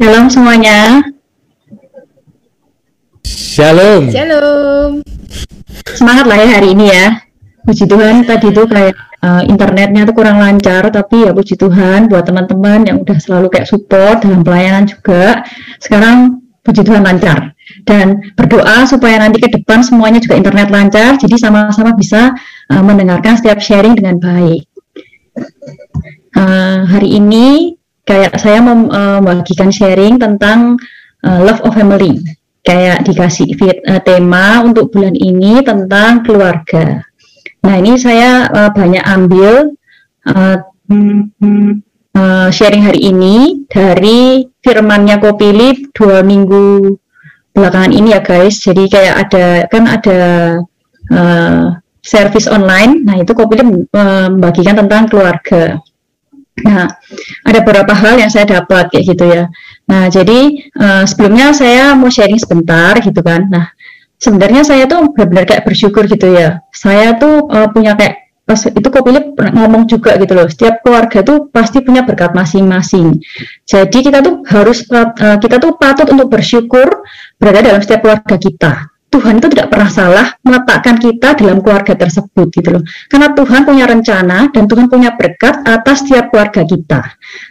[0.00, 1.04] Shalom semuanya.
[3.20, 4.08] Shalom.
[4.08, 5.04] Shalom.
[5.92, 7.20] Semangat lah ya hari ini ya.
[7.68, 12.24] Puji Tuhan tadi tuh kayak uh, internetnya tuh kurang lancar tapi ya puji Tuhan buat
[12.24, 15.44] teman-teman yang udah selalu kayak support dalam pelayanan juga.
[15.84, 17.52] Sekarang puji Tuhan lancar
[17.84, 22.32] dan berdoa supaya nanti ke depan semuanya juga internet lancar jadi sama-sama bisa
[22.72, 24.64] uh, mendengarkan setiap sharing dengan baik.
[26.32, 27.76] Uh, hari ini
[28.10, 30.74] kayak saya membagikan sharing tentang
[31.22, 32.18] uh, love of family.
[32.66, 33.54] Kayak dikasih
[33.86, 37.06] uh, tema untuk bulan ini tentang keluarga.
[37.62, 39.72] Nah ini saya uh, banyak ambil
[40.26, 40.58] uh,
[42.18, 46.98] uh, sharing hari ini dari firmannya Kopilip dua minggu
[47.54, 48.60] belakangan ini ya guys.
[48.60, 50.20] Jadi kayak ada kan ada
[51.14, 51.64] uh,
[52.04, 53.08] service online.
[53.08, 55.80] Nah itu Kopilip membagikan tentang keluarga.
[56.66, 56.86] Nah,
[57.46, 59.44] ada beberapa hal yang saya dapat kayak gitu ya.
[59.88, 63.48] Nah, jadi uh, sebelumnya saya mau sharing sebentar gitu kan.
[63.48, 63.72] Nah,
[64.20, 66.60] sebenarnya saya tuh benar-benar kayak bersyukur gitu ya.
[66.70, 70.46] Saya tuh uh, punya kayak pas itu kok pilih ngomong juga gitu loh.
[70.50, 73.22] Setiap keluarga tuh pasti punya berkat masing-masing.
[73.64, 77.06] Jadi kita tuh harus uh, kita tuh patut untuk bersyukur
[77.38, 78.72] berada dalam setiap keluarga kita.
[79.10, 82.82] Tuhan itu tidak pernah salah meletakkan kita dalam keluarga tersebut gitu loh.
[83.10, 87.00] Karena Tuhan punya rencana dan Tuhan punya berkat atas setiap keluarga kita.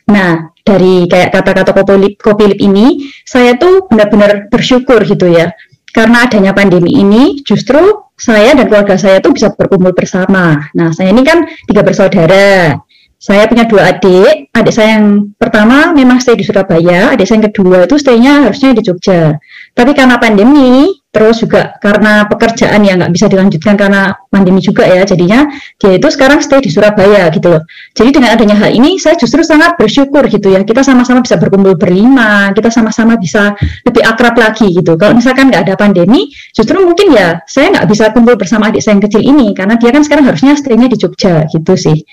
[0.08, 1.76] Nah, dari kayak kata-kata
[2.16, 5.52] Kopilip, ini, saya tuh benar-benar bersyukur gitu ya.
[5.92, 10.72] Karena adanya pandemi ini, justru saya dan keluarga saya tuh bisa berkumpul bersama.
[10.72, 12.80] Nah, saya ini kan tiga bersaudara.
[13.20, 14.48] Saya punya dua adik.
[14.56, 18.72] Adik saya yang pertama memang stay di Surabaya, adik saya yang kedua itu stay-nya harusnya
[18.72, 19.36] di Jogja.
[19.80, 25.08] Tapi karena pandemi, terus juga karena pekerjaan yang nggak bisa dilanjutkan karena pandemi juga ya
[25.08, 25.48] jadinya
[25.80, 27.64] dia itu sekarang stay di Surabaya gitu loh.
[27.96, 30.68] Jadi dengan adanya hal ini saya justru sangat bersyukur gitu ya.
[30.68, 33.56] Kita sama-sama bisa berkumpul berlima kita sama-sama bisa
[33.88, 35.00] lebih akrab lagi gitu.
[35.00, 39.00] Kalau misalkan nggak ada pandemi justru mungkin ya saya nggak bisa kumpul bersama adik saya
[39.00, 42.04] yang kecil ini karena dia kan sekarang harusnya stay-nya di Jogja gitu sih.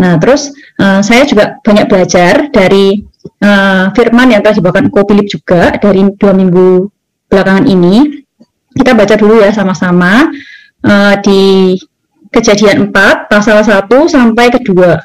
[0.00, 0.50] Nah terus
[0.80, 2.98] uh, saya juga banyak belajar dari
[3.46, 6.98] uh, firman yang telah dibawakan Ko Philip juga dari dua minggu
[7.30, 8.26] belakangan ini
[8.74, 10.30] kita baca dulu ya sama-sama
[10.82, 11.74] uh, di
[12.30, 14.98] kejadian 4 pasal 1 sampai kedua.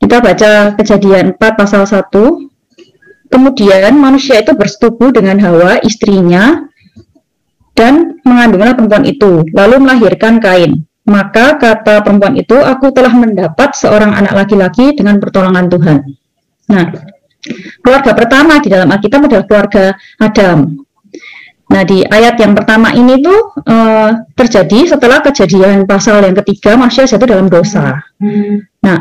[0.00, 2.08] Kita baca kejadian 4 pasal 1.
[3.32, 6.68] Kemudian manusia itu bersetubuh dengan Hawa istrinya
[7.74, 10.86] dan mengandunglah perempuan itu, lalu melahirkan Kain.
[11.04, 15.98] Maka kata perempuan itu, aku telah mendapat seorang anak laki-laki dengan pertolongan Tuhan.
[16.70, 16.86] Nah,
[17.84, 19.84] Keluarga pertama di dalam Alkitab adalah keluarga
[20.16, 20.84] Adam.
[21.64, 27.08] Nah, di ayat yang pertama ini tuh uh, terjadi setelah kejadian pasal yang ketiga manusia
[27.08, 28.04] jatuh dalam dosa.
[28.84, 28.98] Nah,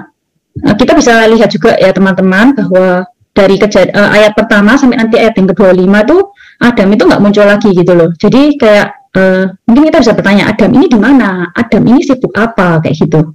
[0.57, 3.03] eh, kita bisa lihat juga ya teman-teman bahwa
[3.35, 7.21] dari kejad uh, ayat pertama sampai nanti ayat yang kedua lima tuh Adam itu nggak
[7.21, 8.09] muncul lagi gitu loh.
[8.15, 11.51] Jadi kayak uh, mungkin kita bisa bertanya Adam ini di mana?
[11.51, 13.33] Adam ini sibuk apa kayak gitu.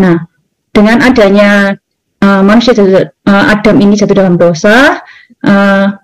[0.00, 0.16] Nah,
[0.72, 1.76] dengan adanya
[2.24, 5.00] uh, manusia jatuh, uh, Adam ini jatuh dalam dosa.
[5.40, 5.96] Uh,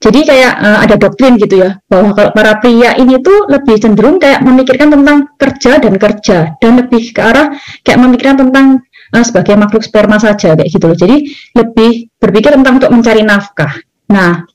[0.00, 4.16] jadi kayak uh, ada doktrin gitu ya bahwa kalau para pria ini tuh lebih cenderung
[4.16, 7.52] kayak memikirkan tentang kerja dan kerja dan lebih ke arah
[7.84, 8.80] kayak memikirkan tentang
[9.12, 10.96] uh, sebagai makhluk sperma saja kayak gitu loh.
[10.96, 11.16] Jadi
[11.52, 13.76] lebih berpikir tentang untuk mencari nafkah.
[14.08, 14.48] Nah,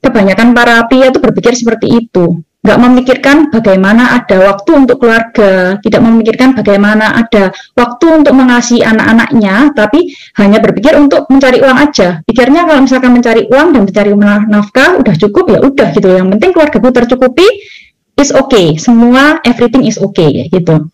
[0.00, 6.02] kebanyakan para pria itu berpikir seperti itu nggak memikirkan bagaimana ada waktu untuk keluarga, tidak
[6.02, 10.10] memikirkan bagaimana ada waktu untuk mengasihi anak-anaknya, tapi
[10.42, 12.20] hanya berpikir untuk mencari uang aja.
[12.26, 14.12] Pikirnya kalau misalkan mencari uang dan mencari
[14.50, 16.08] nafkah udah cukup ya udah gitu.
[16.10, 17.48] Yang penting keluarga gue tercukupi,
[18.18, 18.74] is okay.
[18.80, 20.90] Semua everything is okay gitu.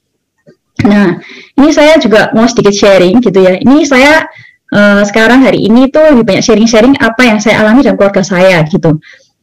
[0.82, 1.22] Nah,
[1.56, 3.56] ini saya juga mau sedikit sharing gitu ya.
[3.56, 4.26] Ini saya
[4.74, 8.66] uh, sekarang hari ini tuh lebih banyak sharing-sharing apa yang saya alami dalam keluarga saya
[8.66, 8.98] gitu.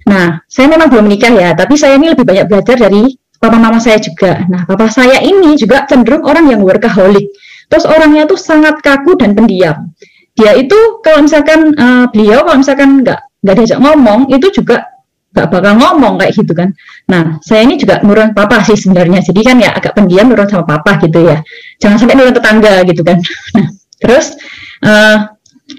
[0.07, 3.79] Nah, saya memang belum menikah ya, tapi saya ini lebih banyak belajar dari papa mama
[3.79, 4.43] saya juga.
[4.47, 7.31] Nah, papa saya ini juga cenderung orang yang workaholic.
[7.69, 9.91] Terus orangnya tuh sangat kaku dan pendiam.
[10.35, 14.87] Dia itu kalau misalkan uh, beliau kalau misalkan nggak nggak diajak ngomong, itu juga
[15.29, 16.69] nggak bakal ngomong kayak gitu kan.
[17.05, 19.21] Nah, saya ini juga nurun papa sih sebenarnya.
[19.21, 21.37] Jadi kan ya agak pendiam nurun sama papa gitu ya.
[21.77, 23.17] Jangan sampai nurun tetangga gitu kan.
[23.55, 23.67] Nah,
[23.99, 24.39] terus
[24.81, 25.27] uh,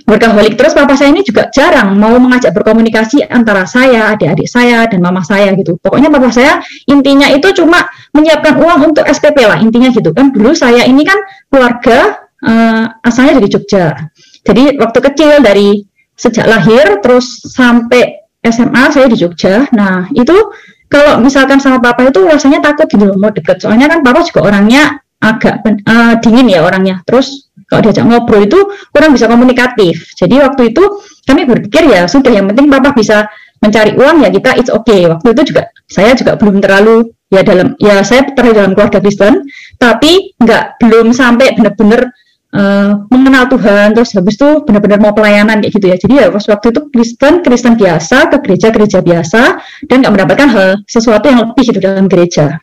[0.06, 5.02] workaholic terus papa saya ini juga jarang mau mengajak berkomunikasi antara saya, adik-adik saya dan
[5.02, 5.78] mama saya gitu.
[5.78, 10.30] Pokoknya papa saya intinya itu cuma menyiapkan uang untuk SPP lah intinya gitu kan.
[10.34, 11.18] Dulu saya ini kan
[11.50, 13.86] keluarga uh, asalnya dari Jogja.
[14.46, 15.84] Jadi waktu kecil dari
[16.16, 19.68] sejak lahir terus sampai SMA saya di Jogja.
[19.72, 20.34] Nah, itu
[20.90, 23.62] kalau misalkan sama papa itu rasanya takut gitu mau deket.
[23.62, 27.04] Soalnya kan papa juga orangnya agak uh, dingin ya orangnya.
[27.04, 28.58] Terus kalau diajak ngobrol itu
[28.90, 30.16] kurang bisa komunikatif.
[30.16, 30.82] Jadi waktu itu
[31.28, 33.28] kami berpikir ya sudah yang penting papa bisa
[33.60, 35.06] mencari uang ya kita it's okay.
[35.06, 39.46] Waktu itu juga saya juga belum terlalu ya dalam ya saya terlalu dalam keluarga Kristen,
[39.78, 42.10] tapi nggak belum sampai benar-benar
[42.54, 46.66] uh, mengenal Tuhan terus habis itu benar-benar mau pelayanan kayak gitu ya jadi ya waktu
[46.74, 49.42] itu Kristen Kristen biasa ke gereja gereja biasa
[49.86, 52.58] dan nggak mendapatkan hal sesuatu yang lebih gitu dalam gereja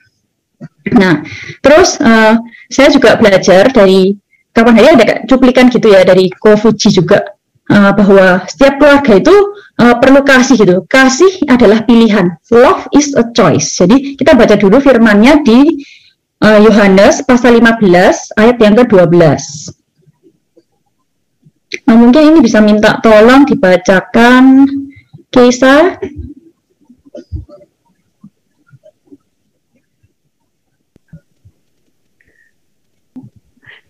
[0.93, 1.23] nah
[1.59, 2.39] terus uh,
[2.71, 4.15] saya juga belajar dari
[4.53, 7.35] kapan hari ada cuplikan gitu ya dari Kofuji juga
[7.71, 9.35] uh, bahwa setiap keluarga itu
[9.77, 10.81] uh, perlu kasih gitu.
[10.89, 12.33] Kasih adalah pilihan.
[12.49, 13.77] Love is a choice.
[13.77, 15.59] Jadi kita baca dulu firmannya di
[16.41, 17.85] Yohanes uh, pasal 15
[18.37, 19.13] ayat yang ke-12
[21.87, 24.63] Nah, mungkin ini bisa minta tolong dibacakan
[25.27, 25.99] kisah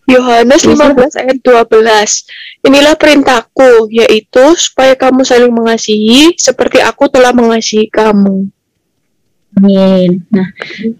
[0.07, 2.63] Yohanes 15 ayat 12.
[2.63, 8.47] Inilah perintahku, yaitu supaya kamu saling mengasihi seperti aku telah mengasihi kamu.
[9.57, 10.21] Amin.
[10.29, 10.47] Nah,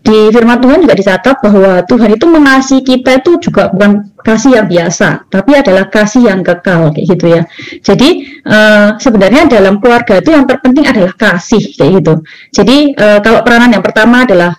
[0.02, 4.68] di firman Tuhan juga dicatat bahwa Tuhan itu mengasihi kita itu juga bukan kasih yang
[4.68, 7.42] biasa, tapi adalah kasih yang kekal kayak gitu ya.
[7.86, 8.10] Jadi
[8.50, 12.14] uh, sebenarnya dalam keluarga itu yang terpenting adalah kasih kayak gitu.
[12.50, 14.58] Jadi uh, kalau peranan yang pertama adalah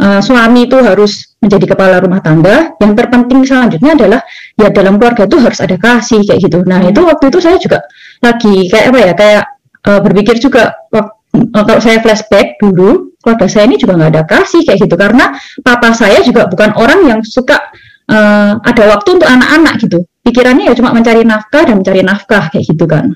[0.00, 4.20] uh, suami itu harus menjadi kepala rumah tangga, yang terpenting selanjutnya adalah
[4.58, 6.58] ya dalam keluarga itu harus ada kasih kayak gitu.
[6.66, 7.86] Nah, itu waktu itu saya juga
[8.22, 9.44] lagi kayak apa ya, kayak
[9.86, 11.14] uh, berpikir juga waktu
[11.54, 14.96] kalau saya flashback dulu keluarga saya ini juga nggak ada kasih kayak gitu.
[14.98, 17.70] Karena papa saya juga bukan orang yang suka
[18.10, 19.98] uh, ada waktu untuk anak-anak gitu.
[20.24, 23.14] Pikirannya ya cuma mencari nafkah dan mencari nafkah kayak gitu kan.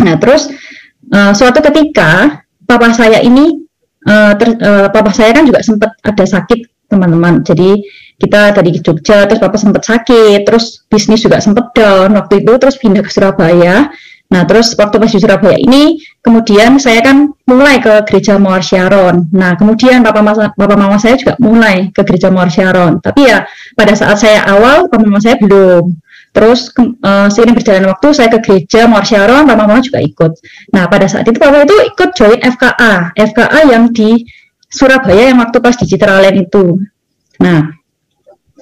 [0.00, 0.50] Nah terus
[1.12, 3.63] uh, suatu ketika papa saya ini
[4.08, 7.80] uh, ter, uh, papa saya kan juga sempat ada sakit teman-teman jadi
[8.20, 12.78] kita tadi Jogja terus papa sempat sakit terus bisnis juga sempat down waktu itu terus
[12.78, 13.90] pindah ke Surabaya
[14.32, 19.28] Nah, terus waktu pas di Surabaya ini, kemudian saya kan mulai ke gereja Moar Sharon.
[19.30, 23.04] Nah, kemudian papa, mama, papa mama saya juga mulai ke gereja Moar Sharon.
[23.04, 23.44] Tapi ya,
[23.76, 25.86] pada saat saya awal, papa mama saya belum.
[26.34, 30.32] Terus uh, seiring berjalan waktu, saya ke gereja Moar Sharon, papa mama juga ikut.
[30.74, 33.14] Nah, pada saat itu papa itu ikut join FKA.
[33.14, 34.26] FKA yang di
[34.66, 36.74] Surabaya yang waktu pas di Citraland itu.
[37.38, 37.70] Nah,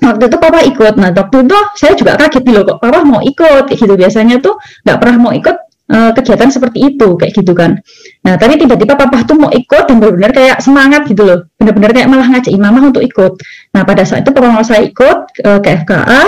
[0.03, 0.95] waktu itu papa ikut.
[0.99, 3.71] Nah waktu itu saya juga kaget loh kok papa mau ikut?
[3.71, 3.95] Kayak gitu.
[3.95, 5.57] Biasanya tuh nggak pernah mau ikut
[5.95, 7.79] uh, kegiatan seperti itu kayak gitu kan.
[8.27, 11.39] Nah tapi tiba-tiba papa tuh mau ikut dan benar-benar kayak semangat gitu loh.
[11.57, 13.33] Benar-benar kayak malah ngajak mama untuk ikut.
[13.73, 16.23] Nah pada saat itu papa mau saya ikut uh, ke FKA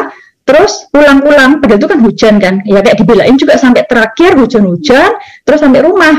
[0.44, 2.54] terus pulang-pulang pada itu kan hujan kan.
[2.68, 5.10] Ya kayak dibelain juga sampai terakhir hujan-hujan
[5.44, 6.14] terus sampai rumah.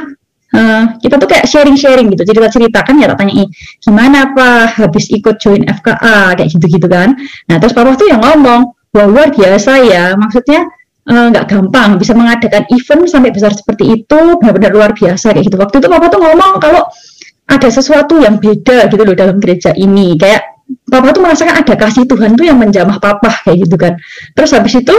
[0.56, 2.24] Uh, kita tuh kayak sharing-sharing gitu.
[2.26, 3.44] Cerita ceritakan ya tak tanya
[3.84, 7.14] gimana apa habis ikut join FKA kayak gitu-gitu kan.
[7.52, 10.16] Nah terus papa tuh yang ngomong wah luar biasa ya.
[10.16, 10.64] Maksudnya
[11.12, 14.20] eh, nggak uh, gampang bisa mengadakan event sampai besar seperti itu.
[14.40, 15.58] Benar-benar luar biasa kayak gitu.
[15.60, 16.88] Waktu itu papa tuh ngomong kalau
[17.46, 20.16] ada sesuatu yang beda gitu loh dalam gereja ini.
[20.16, 20.55] Kayak
[20.86, 23.98] papa tuh merasakan ada kasih Tuhan tuh yang menjamah papa kayak gitu kan
[24.38, 24.96] terus habis itu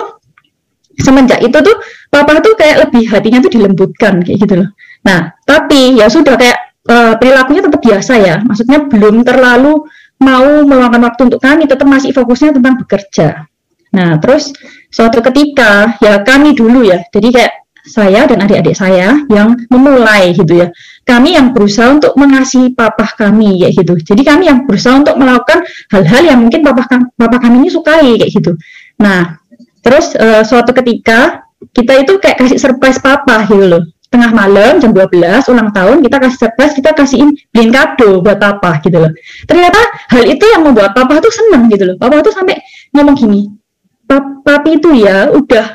[0.96, 1.76] semenjak itu tuh
[2.08, 4.70] papa tuh kayak lebih hatinya tuh dilembutkan kayak gitu loh
[5.06, 6.58] Nah, tapi ya sudah kayak
[6.90, 8.36] uh, perilakunya tetap biasa ya.
[8.42, 9.86] Maksudnya belum terlalu
[10.18, 13.46] mau meluangkan waktu untuk kami, tetap masih fokusnya tentang bekerja.
[13.94, 14.50] Nah, terus
[14.90, 17.52] suatu ketika ya kami dulu ya, jadi kayak
[17.86, 20.68] saya dan adik-adik saya yang memulai gitu ya.
[21.06, 23.94] Kami yang berusaha untuk mengasihi papa kami kayak gitu.
[24.02, 25.62] Jadi kami yang berusaha untuk melakukan
[25.94, 26.82] hal-hal yang mungkin papa,
[27.14, 28.58] papa kami ini sukai kayak gitu.
[28.98, 29.38] Nah,
[29.86, 34.94] terus uh, suatu ketika kita itu kayak kasih surprise papa gitu loh tengah malam jam
[34.94, 35.18] 12
[35.50, 39.12] ulang tahun kita kasih surprise kita kasihin beliin kado buat papa gitu loh
[39.50, 39.80] ternyata
[40.14, 42.54] hal itu yang membuat papa tuh seneng gitu loh papa tuh sampai
[42.94, 43.50] ngomong gini
[44.46, 45.74] papi itu ya udah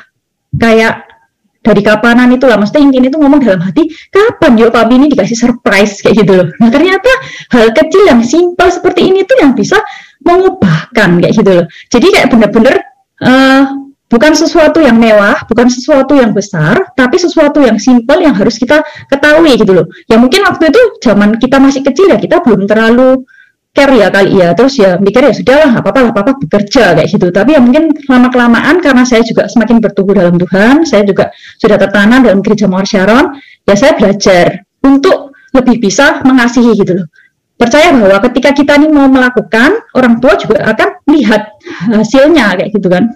[0.56, 1.11] kayak
[1.62, 5.38] dari kapanan itu lah maksudnya intinya itu ngomong dalam hati kapan yuk papi ini dikasih
[5.38, 6.02] surprise?
[6.02, 6.46] kayak gitu loh.
[6.58, 7.10] Nah ternyata
[7.54, 9.78] hal kecil yang simpel seperti ini tuh yang bisa
[10.26, 11.66] mengubahkan kayak gitu loh.
[11.88, 12.74] Jadi kayak bener-bener
[13.22, 13.62] uh,
[14.12, 18.84] bukan sesuatu yang mewah, bukan sesuatu yang besar, tapi sesuatu yang simpel yang harus kita
[19.08, 19.86] ketahui gitu loh.
[20.10, 23.24] Ya mungkin waktu itu zaman kita masih kecil ya kita belum terlalu
[23.72, 27.32] care ya kali ya, terus ya mikir ya sudahlah apa-apa lah, apa bekerja kayak gitu.
[27.32, 31.76] Tapi ya mungkin lama kelamaan karena saya juga semakin bertumbuh dalam Tuhan, saya juga sudah
[31.80, 33.32] tertanam dalam gereja Mawar Sharon,
[33.64, 37.08] ya saya belajar untuk lebih bisa mengasihi gitu loh
[37.52, 41.62] percaya bahwa ketika kita ini mau melakukan orang tua juga akan lihat
[41.94, 43.14] hasilnya kayak gitu kan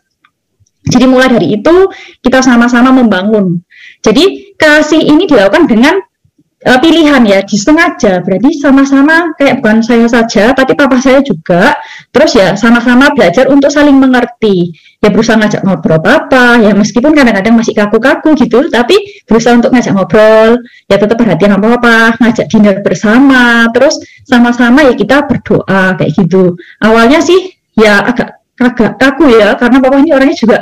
[0.86, 1.74] jadi mulai dari itu
[2.22, 3.58] kita sama-sama membangun.
[4.06, 5.98] Jadi kasih ini dilakukan dengan
[6.66, 8.20] uh, pilihan ya disengaja.
[8.20, 11.78] Berarti sama-sama kayak bukan saya saja tapi papa saya juga.
[12.10, 14.74] Terus ya sama-sama belajar untuk saling mengerti.
[14.98, 16.58] Ya berusaha ngajak ngobrol papa.
[16.58, 20.58] Ya meskipun kadang-kadang masih kaku-kaku gitu tapi berusaha untuk ngajak ngobrol.
[20.90, 23.70] Ya tetap perhatian sama papa ngajak dinner bersama.
[23.70, 23.94] Terus
[24.26, 26.58] sama-sama ya kita berdoa kayak gitu.
[26.82, 30.58] Awalnya sih ya agak agak kaku ya karena papa ini orangnya juga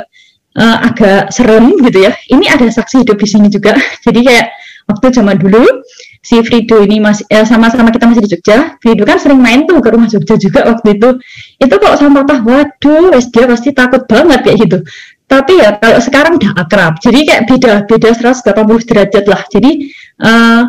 [0.59, 2.11] uh, agak serem gitu ya.
[2.29, 3.75] Ini ada saksi hidup di sini juga.
[4.05, 4.47] Jadi kayak
[4.85, 5.65] waktu zaman dulu
[6.21, 8.77] si Frido ini masih eh, sama-sama kita masih di Jogja.
[8.81, 11.09] Frido kan sering main tuh ke rumah Jogja juga waktu itu.
[11.61, 14.77] Itu kok sama papa waduh dia pasti takut banget kayak gitu.
[15.25, 16.93] Tapi ya kalau sekarang udah akrab.
[17.01, 19.41] Jadi kayak beda beda 180 derajat lah.
[19.49, 19.71] Jadi
[20.21, 20.61] uh,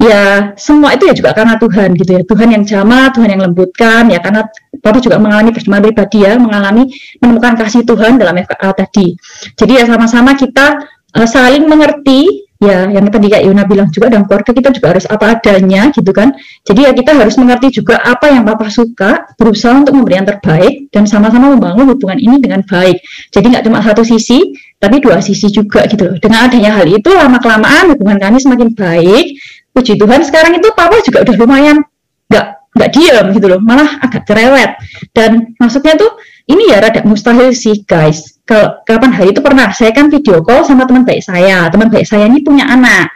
[0.00, 0.22] ya
[0.58, 2.22] semua itu ya juga karena Tuhan gitu ya.
[2.26, 4.46] Tuhan yang jama Tuhan yang lembutkan ya karena
[4.80, 6.88] Papa juga mengalami perjumpaan pribadi ya mengalami
[7.20, 9.12] menemukan kasih Tuhan dalam FKA tadi.
[9.54, 10.80] Jadi ya sama-sama kita
[11.14, 15.08] uh, saling mengerti ya yang tadi Kak Yuna bilang juga dalam keluarga kita juga harus
[15.08, 16.36] apa adanya gitu kan.
[16.68, 20.92] Jadi ya kita harus mengerti juga apa yang Papa suka berusaha untuk memberi yang terbaik
[20.92, 23.00] dan sama-sama membangun hubungan ini dengan baik.
[23.32, 26.16] Jadi nggak cuma satu sisi tapi dua sisi juga gitu loh.
[26.20, 29.40] Dengan adanya hal itu lama kelamaan hubungan kami semakin baik.
[29.72, 31.80] Puji Tuhan sekarang itu Papa juga udah lumayan
[32.28, 33.60] nggak nggak diam gitu loh.
[33.64, 34.76] Malah agak cerewet
[35.16, 36.12] dan maksudnya tuh
[36.44, 38.39] ini ya rada mustahil sih guys
[38.86, 42.26] kapan hari itu pernah saya kan video call sama teman baik saya teman baik saya
[42.26, 43.10] ini punya anak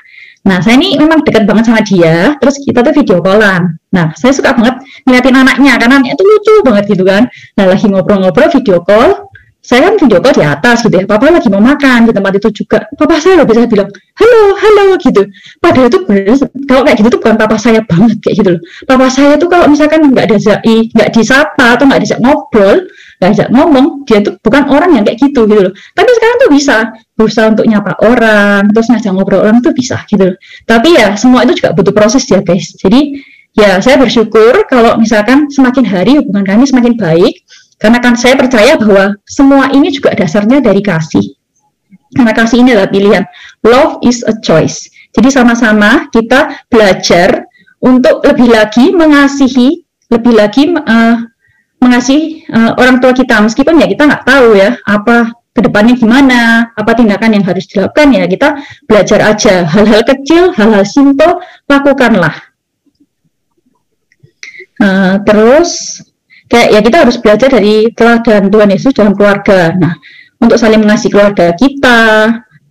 [0.44, 4.30] nah saya ini memang dekat banget sama dia terus kita tuh video callan nah saya
[4.36, 7.22] suka banget ngeliatin anaknya karena anaknya tuh lucu banget gitu kan
[7.56, 9.32] nah lagi ngobrol-ngobrol video call
[9.64, 12.52] saya kan video call di atas gitu ya, papa lagi mau makan di tempat itu
[12.52, 13.88] juga, papa saya udah bisa bilang,
[14.20, 15.24] halo, halo gitu.
[15.56, 15.98] Padahal itu
[16.68, 18.62] kalau kayak gitu tuh bukan papa saya banget kayak gitu loh.
[18.84, 20.36] Papa saya tuh kalau misalkan nggak ada
[20.68, 22.84] nggak disapa atau nggak diajak ngobrol,
[23.22, 25.74] ngajak ngomong dia tuh bukan orang yang kayak gitu gitu loh.
[25.94, 26.76] Tapi sekarang tuh bisa
[27.14, 30.36] berusaha untuk nyapa orang terus ngajak ngobrol orang tuh bisa gitu loh.
[30.66, 32.74] Tapi ya semua itu juga butuh proses ya guys.
[32.78, 33.22] Jadi
[33.54, 37.44] ya saya bersyukur kalau misalkan semakin hari hubungan kami semakin baik
[37.78, 41.34] karena kan saya percaya bahwa semua ini juga dasarnya dari kasih.
[42.14, 43.24] Karena kasih ini adalah pilihan.
[43.66, 44.86] Love is a choice.
[45.14, 47.46] Jadi sama-sama kita belajar
[47.82, 51.16] untuk lebih lagi mengasihi lebih lagi uh,
[51.84, 56.74] mengasihi uh, orang tua kita meskipun ya kita nggak tahu ya apa ke depannya gimana,
[56.74, 58.58] apa tindakan yang harus dilakukan ya kita
[58.90, 61.38] belajar aja hal-hal kecil, hal-hal simpel
[61.70, 62.34] lakukanlah.
[64.82, 66.02] Uh, terus
[66.50, 69.70] kayak ya kita harus belajar dari teladan Tuhan Yesus dalam keluarga.
[69.78, 69.94] Nah,
[70.42, 72.02] untuk saling mengasihi keluarga kita,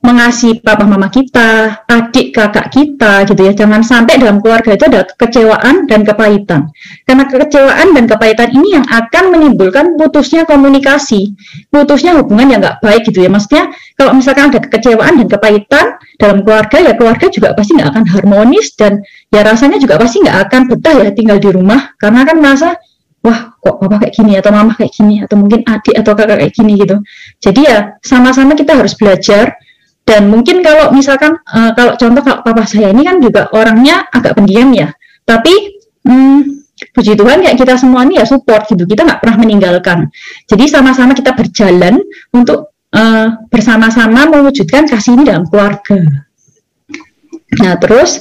[0.04, 3.56] mengasihi papa mama kita, adik kakak kita gitu ya.
[3.56, 6.68] Jangan sampai dalam keluarga itu ada kekecewaan dan kepahitan.
[7.08, 11.32] Karena kekecewaan dan kepahitan ini yang akan menimbulkan putusnya komunikasi,
[11.72, 13.32] putusnya hubungan yang nggak baik gitu ya.
[13.32, 15.86] Maksudnya kalau misalkan ada kekecewaan dan kepahitan
[16.20, 19.00] dalam keluarga ya keluarga juga pasti nggak akan harmonis dan
[19.32, 22.76] ya rasanya juga pasti nggak akan betah ya tinggal di rumah karena kan merasa
[23.24, 26.54] wah kok papa kayak gini atau mama kayak gini atau mungkin adik atau kakak kayak
[26.54, 27.00] gini gitu.
[27.40, 29.56] Jadi ya sama-sama kita harus belajar
[30.04, 34.36] dan mungkin kalau misalkan uh, kalau contoh kalau papa saya ini kan juga orangnya agak
[34.36, 34.92] pendiam ya.
[35.24, 36.40] Tapi hmm,
[36.92, 38.84] puji Tuhan kayak kita semua ini ya support gitu.
[38.84, 40.12] Kita nggak pernah meninggalkan.
[40.44, 42.04] Jadi sama-sama kita berjalan
[42.36, 46.28] untuk uh, bersama-sama mewujudkan kasih ini dalam keluarga.
[47.64, 48.20] Nah terus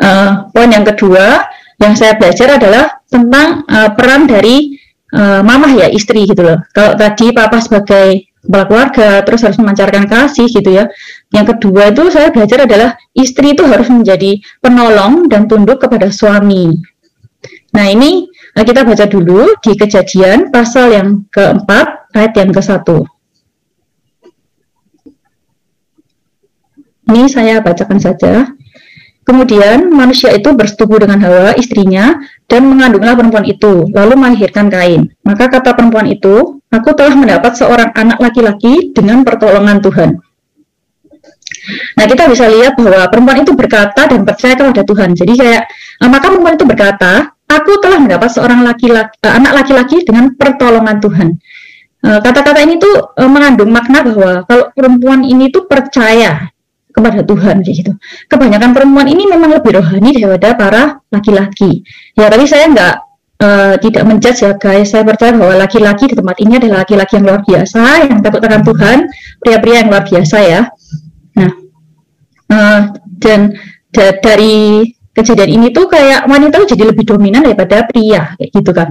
[0.00, 1.44] uh, poin yang kedua
[1.76, 4.80] yang saya belajar adalah tentang uh, peran dari
[5.12, 6.58] uh, mamah ya istri gitu loh.
[6.72, 10.88] Kalau tadi papa sebagai kepala keluarga, terus harus memancarkan kasih gitu ya.
[11.28, 16.72] Yang kedua itu saya belajar adalah istri itu harus menjadi penolong dan tunduk kepada suami.
[17.76, 18.24] Nah ini
[18.56, 23.04] eh, kita baca dulu di kejadian pasal yang keempat ayat yang ke satu.
[27.08, 28.48] Ini saya bacakan saja.
[29.24, 32.16] Kemudian manusia itu bersetubuh dengan Hawa, istrinya,
[32.48, 35.12] dan mengandunglah perempuan itu, lalu melahirkan Kain.
[35.20, 40.16] Maka kata perempuan itu, aku telah mendapat seorang anak laki-laki dengan pertolongan Tuhan.
[41.96, 45.12] Nah, kita bisa lihat bahwa perempuan itu berkata dan percaya kepada Tuhan.
[45.16, 45.62] Jadi kayak,
[46.04, 47.12] eh, maka perempuan itu berkata,
[47.48, 51.28] aku telah mendapat seorang laki-laki, uh, anak laki-laki dengan pertolongan Tuhan.
[51.98, 56.46] Eh, kata-kata ini tuh uh, mengandung makna bahwa kalau perempuan ini tuh percaya
[56.94, 57.90] kepada Tuhan gitu.
[58.30, 61.82] Kebanyakan perempuan ini memang lebih rohani daripada para laki-laki.
[62.14, 62.94] Ya tapi saya nggak
[63.42, 64.94] uh, tidak menjudge ya guys.
[64.94, 68.62] Saya percaya bahwa laki-laki di tempat ini adalah laki-laki yang luar biasa, yang takut akan
[68.62, 68.98] Tuhan,
[69.42, 70.60] pria-pria yang luar biasa ya.
[72.48, 73.52] Uh, dan
[73.92, 78.70] da dari kejadian ini tuh kayak wanita tuh jadi lebih dominan daripada pria kayak gitu
[78.72, 78.88] kan.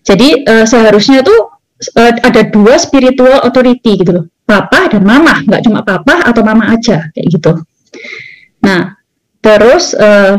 [0.00, 1.60] Jadi uh, seharusnya tuh
[2.00, 6.74] uh, ada dua spiritual authority gitu loh papa dan mama, nggak cuma papa atau mama
[6.74, 7.62] aja kayak gitu.
[8.66, 8.98] Nah,
[9.38, 10.34] terus uh,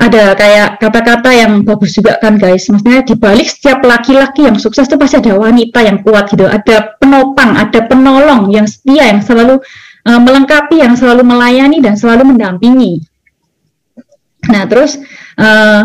[0.00, 2.64] ada kayak kata-kata yang bagus juga kan guys.
[2.72, 6.48] Maksudnya di balik setiap laki-laki yang sukses itu pasti ada wanita yang kuat gitu.
[6.48, 9.60] Ada penopang, ada penolong yang setia yang selalu
[10.06, 13.04] uh, melengkapi, yang selalu melayani dan selalu mendampingi.
[14.48, 14.96] Nah, terus
[15.36, 15.84] uh,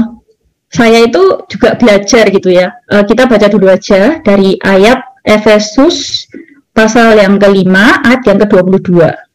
[0.72, 2.76] saya itu juga belajar gitu ya.
[2.88, 6.28] Uh, kita baca dulu aja dari ayat Efesus
[6.76, 9.26] pasal yang kelima, ayat yang ke-22.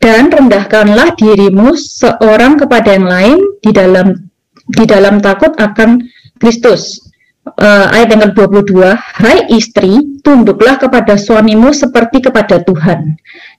[0.00, 4.32] dan rendahkanlah dirimu seorang kepada yang lain di dalam
[4.72, 6.00] di dalam takut akan
[6.40, 7.09] Kristus.
[7.56, 13.16] Uh, ayat yang ke-22, Hai istri, tunduklah kepada suamimu seperti kepada Tuhan.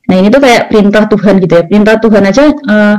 [0.08, 2.98] Nah ini tuh kayak perintah Tuhan gitu ya, perintah Tuhan aja uh,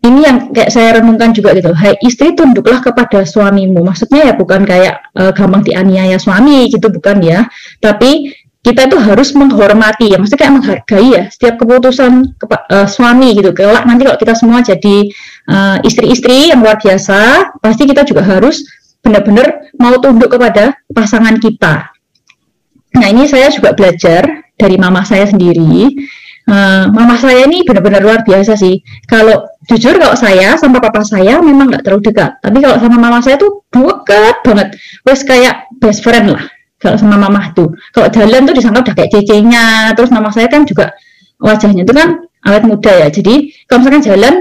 [0.00, 1.76] ini yang kayak saya renungkan juga gitu.
[1.76, 3.84] Hai istri, tunduklah kepada suamimu.
[3.84, 7.44] Maksudnya ya bukan kayak uh, gampang dianiaya suami gitu, bukan ya.
[7.78, 13.32] Tapi kita itu harus menghormati ya, maksudnya kayak menghargai ya setiap keputusan kepa, uh, suami
[13.32, 13.56] gitu.
[13.56, 15.08] Kelak nanti kalau kita semua jadi
[15.48, 18.60] uh, istri-istri yang luar biasa, pasti kita juga harus
[19.00, 21.88] benar-benar mau tunduk kepada pasangan kita.
[22.96, 25.88] Nah ini saya juga belajar dari mama saya sendiri.
[26.50, 28.82] Uh, mama saya ini benar-benar luar biasa sih.
[29.06, 33.22] Kalau jujur kalau saya sama papa saya memang nggak terlalu dekat, tapi kalau sama mama
[33.22, 34.68] saya tuh dekat banget.
[35.06, 36.44] Wes kayak best friend lah
[36.80, 40.64] kalau sama mamah tuh kalau jalan tuh disangka udah kayak cecenya terus mama saya kan
[40.64, 40.96] juga
[41.36, 44.34] wajahnya itu kan awet muda ya jadi kalau misalkan jalan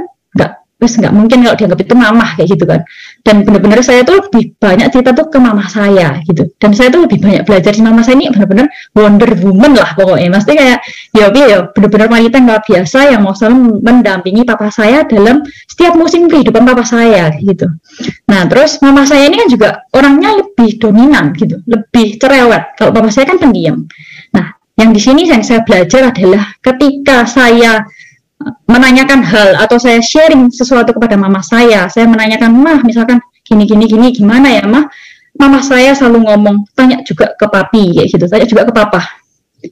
[0.80, 2.82] terus nggak mungkin kalau dianggap itu mamah kayak gitu kan.
[3.20, 6.48] Dan benar-benar saya tuh lebih banyak cerita tuh ke mama saya gitu.
[6.56, 10.32] Dan saya tuh lebih banyak belajar di mama saya ini benar-benar wonder woman lah pokoknya.
[10.32, 10.80] Maksudnya kayak
[11.12, 16.32] ya ya benar-benar wanita luar biasa yang mau selalu mendampingi papa saya dalam setiap musim
[16.32, 17.68] kehidupan papa saya gitu.
[18.32, 21.60] Nah terus mama saya ini kan juga orangnya lebih dominan gitu.
[21.68, 22.80] Lebih cerewet.
[22.80, 23.84] Kalau papa saya kan pendiam.
[24.32, 27.84] Nah yang di sini yang saya belajar adalah ketika saya
[28.68, 33.86] menanyakan hal atau saya sharing sesuatu kepada mama saya, saya menanyakan, mah misalkan gini gini
[33.90, 34.88] gini gimana ya mah,
[35.36, 39.02] mama saya selalu ngomong, tanya juga ke papi kayak gitu, tanya juga ke papa,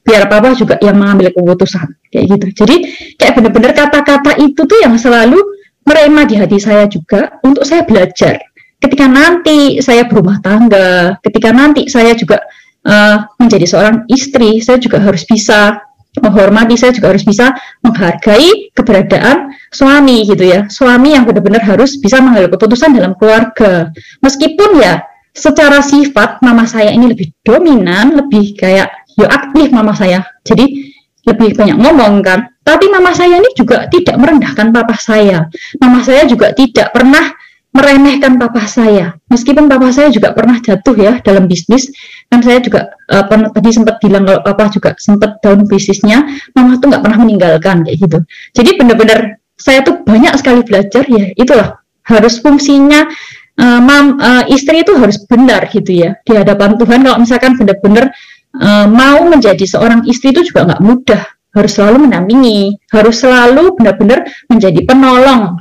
[0.04, 2.48] biar papa juga yang mengambil keputusan kayak gitu.
[2.64, 2.76] Jadi
[3.16, 5.40] kayak benar-benar kata-kata itu tuh yang selalu
[5.88, 8.44] merema di hati saya juga untuk saya belajar.
[8.78, 12.44] Ketika nanti saya berumah tangga, ketika nanti saya juga
[12.84, 15.87] uh, menjadi seorang istri, saya juga harus bisa
[16.22, 17.54] menghormati saya juga harus bisa
[17.86, 20.66] menghargai keberadaan suami gitu ya.
[20.68, 23.92] Suami yang benar-benar harus bisa mengambil keputusan dalam keluarga.
[24.22, 25.02] Meskipun ya
[25.38, 30.26] secara sifat mama saya ini lebih dominan lebih kayak yo aktif mama saya.
[30.42, 30.94] Jadi
[31.28, 32.40] lebih banyak ngomong kan.
[32.64, 35.48] Tapi mama saya ini juga tidak merendahkan papa saya.
[35.80, 37.32] Mama saya juga tidak pernah
[37.78, 39.14] meremehkan papa saya.
[39.30, 41.94] Meskipun papa saya juga pernah jatuh ya dalam bisnis,
[42.34, 46.26] kan saya juga uh, pernah tadi sempat bilang kalau papa juga sempat down bisnisnya,
[46.58, 48.18] mama tuh nggak pernah meninggalkan kayak gitu.
[48.58, 53.10] Jadi benar-benar saya tuh banyak sekali belajar ya itulah harus fungsinya
[53.58, 57.06] uh, mam uh, istri itu harus benar gitu ya di hadapan Tuhan.
[57.06, 58.10] Kalau misalkan benar-benar
[58.58, 61.24] uh, mau menjadi seorang istri itu juga nggak mudah
[61.58, 65.58] harus selalu mendampingi, harus selalu benar-benar menjadi penolong,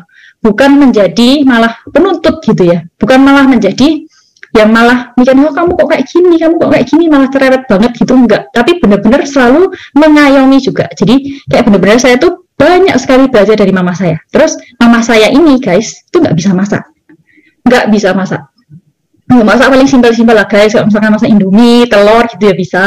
[0.47, 2.87] bukan menjadi malah penuntut gitu ya.
[3.03, 4.07] Bukan malah menjadi
[4.55, 6.39] yang malah mikir oh kamu kok kayak gini?
[6.39, 7.05] Kamu kok kayak gini?
[7.11, 8.47] Malah cerewet banget gitu enggak.
[8.55, 10.87] Tapi benar-benar selalu mengayomi juga.
[10.95, 14.23] Jadi kayak benar-benar saya tuh banyak sekali belajar dari mama saya.
[14.31, 16.87] Terus mama saya ini guys itu nggak bisa masak.
[17.67, 18.47] Nggak bisa masak.
[19.27, 20.71] Masak paling simpel-simpel lah guys.
[20.71, 22.85] Kalau misalkan masak indomie telur gitu ya bisa.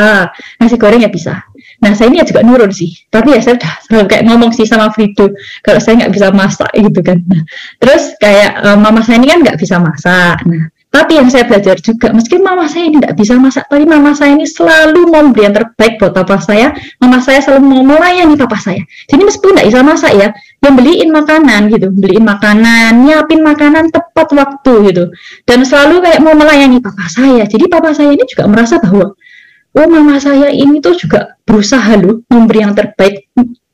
[0.58, 1.49] Nasi goreng ya bisa
[1.80, 4.92] Nah saya ini juga nurun sih, tapi ya saya udah selalu kayak ngomong sih sama
[4.92, 5.32] Frido,
[5.64, 7.24] kalau saya nggak bisa masak gitu kan.
[7.24, 7.42] Nah,
[7.80, 10.44] terus kayak um, mama saya ini kan nggak bisa masak.
[10.44, 14.12] Nah, tapi yang saya belajar juga, meski mama saya ini nggak bisa masak, tapi mama
[14.18, 16.74] saya ini selalu mau beri yang terbaik buat papa saya.
[16.98, 18.82] Mama saya selalu mau melayani papa saya.
[19.06, 20.34] Jadi meskipun nggak bisa masak ya,
[20.66, 25.04] yang beliin makanan gitu, beliin makanan, nyiapin makanan tepat waktu gitu,
[25.46, 27.46] dan selalu kayak mau melayani papa saya.
[27.46, 29.14] Jadi papa saya ini juga merasa bahwa
[29.78, 33.30] oh mama saya ini tuh juga berusaha loh memberi yang terbaik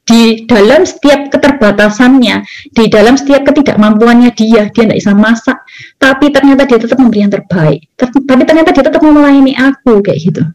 [0.05, 2.45] di dalam setiap keterbatasannya,
[2.77, 5.57] di dalam setiap ketidakmampuannya dia, dia tidak bisa masak,
[5.97, 7.89] tapi ternyata dia tetap memberi yang terbaik.
[7.97, 10.45] Ter tapi ternyata dia tetap melayani aku kayak gitu.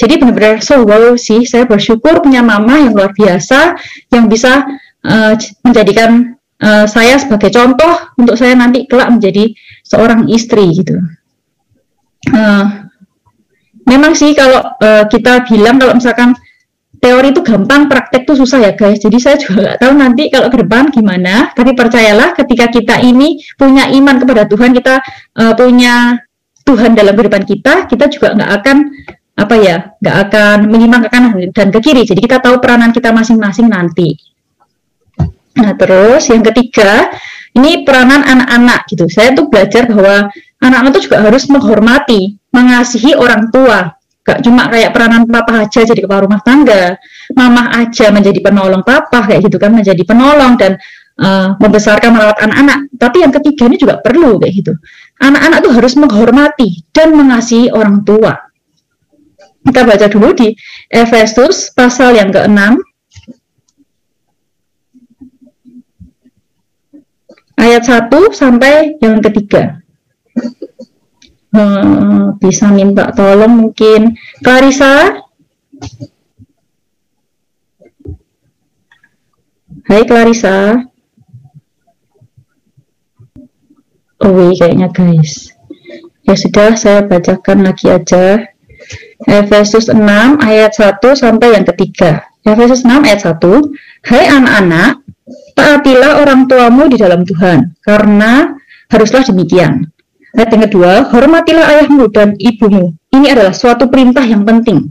[0.00, 3.76] Jadi benar-benar so wow sih, saya bersyukur punya mama yang luar biasa,
[4.08, 4.64] yang bisa
[5.04, 5.36] uh,
[5.68, 9.52] menjadikan uh, saya sebagai contoh untuk saya nanti kelak menjadi
[9.84, 10.96] seorang istri gitu.
[12.32, 12.83] Uh,
[13.88, 16.36] memang sih kalau uh, kita bilang kalau misalkan
[16.98, 19.00] teori itu gampang, praktek itu susah ya guys.
[19.00, 21.52] Jadi saya juga nggak tahu nanti kalau ke depan gimana.
[21.52, 25.04] Tapi percayalah ketika kita ini punya iman kepada Tuhan, kita
[25.36, 26.16] uh, punya
[26.64, 28.76] Tuhan dalam kehidupan kita, kita juga nggak akan
[29.34, 33.10] apa ya nggak akan menyimpang ke kanan dan ke kiri jadi kita tahu peranan kita
[33.10, 34.14] masing-masing nanti
[35.58, 37.10] nah terus yang ketiga
[37.54, 40.30] ini peranan anak-anak gitu saya tuh belajar bahwa
[40.62, 43.90] anak-anak tuh juga harus menghormati mengasihi orang tua.
[44.24, 46.96] Gak cuma kayak peranan papa aja jadi kepala rumah tangga.
[47.36, 50.80] Mama aja menjadi penolong papa kayak gitu kan menjadi penolong dan
[51.20, 54.72] uh, membesarkan merawat anak-anak tapi yang ketiga ini juga perlu kayak gitu.
[55.20, 58.32] Anak-anak tuh harus menghormati dan mengasihi orang tua.
[59.64, 60.48] Kita baca dulu di
[60.92, 62.80] Efesus pasal yang ke-6
[67.56, 69.80] ayat 1 sampai yang ketiga.
[71.54, 75.22] Hmm, bisa minta tolong mungkin Clarissa.
[79.86, 80.82] Hai Clarissa.
[84.18, 85.54] Oh, kayaknya guys.
[86.26, 88.50] Ya sudah, saya bacakan lagi aja.
[89.22, 90.02] Efesus 6
[90.42, 92.26] ayat 1 sampai yang ketiga.
[92.42, 93.70] Efesus 6 ayat 1.
[94.02, 95.06] Hai anak-anak,
[95.54, 98.58] taatilah orang tuamu di dalam Tuhan, karena
[98.90, 99.93] haruslah demikian.
[100.34, 102.94] Ayat yang kedua, hormatilah ayahmu dan ibumu.
[103.14, 104.90] Ini adalah suatu perintah yang penting.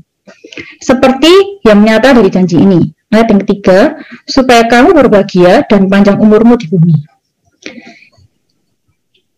[0.79, 2.79] Seperti yang nyata dari janji ini.
[3.11, 6.95] Ayat yang ketiga, supaya kamu berbahagia dan panjang umurmu di bumi.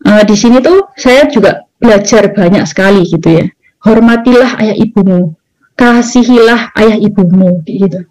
[0.05, 3.45] Uh, di sini tuh saya juga belajar banyak sekali gitu ya
[3.85, 5.37] hormatilah ayah ibumu,
[5.77, 8.01] kasihilah ayah ibumu, gitu.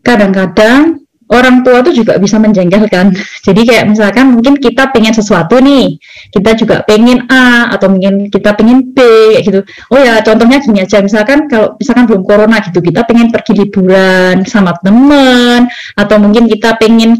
[0.00, 1.01] Kadang-kadang
[1.32, 3.16] orang tua tuh juga bisa menjengkelkan.
[3.46, 5.96] Jadi kayak misalkan mungkin kita pengen sesuatu nih,
[6.30, 9.00] kita juga pengen A atau mungkin kita pengen B
[9.40, 9.64] gitu.
[9.88, 14.44] Oh ya contohnya gini aja, misalkan kalau misalkan belum corona gitu, kita pengen pergi liburan
[14.44, 15.66] sama teman
[15.96, 17.16] atau mungkin kita pengen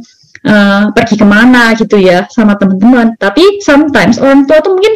[0.47, 3.17] uh, pergi ke mana gitu ya sama teman-teman.
[3.17, 4.95] Tapi sometimes orang tua tuh mungkin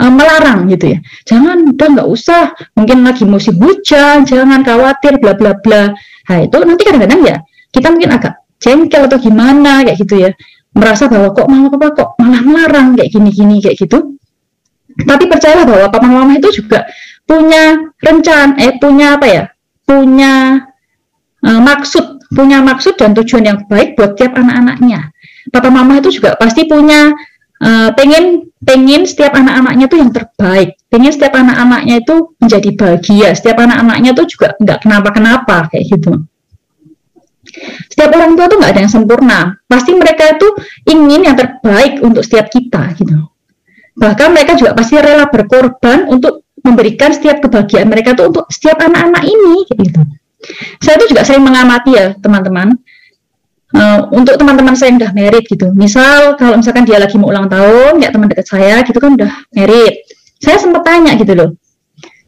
[0.00, 0.98] uh, melarang gitu ya.
[1.28, 2.56] Jangan udah nggak usah.
[2.74, 5.92] Mungkin lagi musim hujan, jangan khawatir bla bla bla.
[6.26, 7.36] Nah, itu nanti kadang-kadang ya
[7.70, 10.30] kita mungkin agak jengkel atau gimana kayak gitu ya.
[10.76, 14.16] Merasa bahwa kok mama papa kok malah melarang kayak gini-gini kayak gitu.
[14.96, 16.88] Tapi percayalah bahwa papa mama itu juga
[17.24, 19.42] punya rencana eh punya apa ya?
[19.86, 20.62] Punya
[21.46, 25.12] uh, maksud, punya maksud dan tujuan yang baik buat tiap anak-anaknya.
[25.52, 27.14] Papa mama itu juga pasti punya
[27.62, 33.56] uh, pengen pengen setiap anak-anaknya tuh yang terbaik pengen setiap anak-anaknya itu menjadi bahagia setiap
[33.62, 36.24] anak-anaknya tuh juga nggak kenapa-kenapa kayak gitu
[37.90, 40.48] setiap orang tua tuh nggak ada yang sempurna pasti mereka itu
[40.88, 43.16] ingin yang terbaik untuk setiap kita gitu
[43.96, 49.24] bahkan mereka juga pasti rela berkorban untuk memberikan setiap kebahagiaan mereka tuh untuk setiap anak-anak
[49.24, 50.00] ini gitu
[50.80, 52.76] saya tuh juga sering mengamati ya teman-teman
[53.74, 55.72] uh, untuk teman-teman saya yang udah merit gitu.
[55.74, 59.30] Misal kalau misalkan dia lagi mau ulang tahun, kayak teman dekat saya gitu kan udah
[59.56, 60.06] merit.
[60.38, 61.50] Saya sempat tanya gitu loh.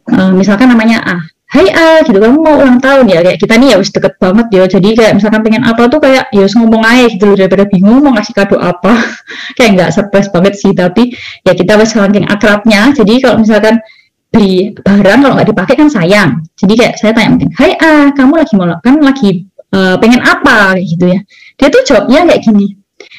[0.09, 1.17] Uh, misalkan namanya A.
[1.49, 4.47] Hai A, gitu kamu mau ulang tahun ya kayak kita nih ya wis deket banget
[4.53, 4.65] ya.
[4.69, 8.13] Jadi kayak misalkan pengen apa tuh kayak ya ngomong aja gitu loh daripada bingung mau
[8.13, 8.93] ngasih kado apa.
[9.57, 11.17] kayak nggak surprise banget sih tapi
[11.49, 12.93] ya kita wis saking akrabnya.
[12.93, 13.81] Jadi kalau misalkan
[14.29, 16.31] beli barang kalau nggak dipakai kan sayang.
[16.61, 20.77] Jadi kayak saya tanya mungkin, Hai A, kamu lagi mau kan lagi uh, pengen apa
[20.77, 21.21] kayak gitu ya
[21.59, 22.67] dia tuh jawabnya kayak gini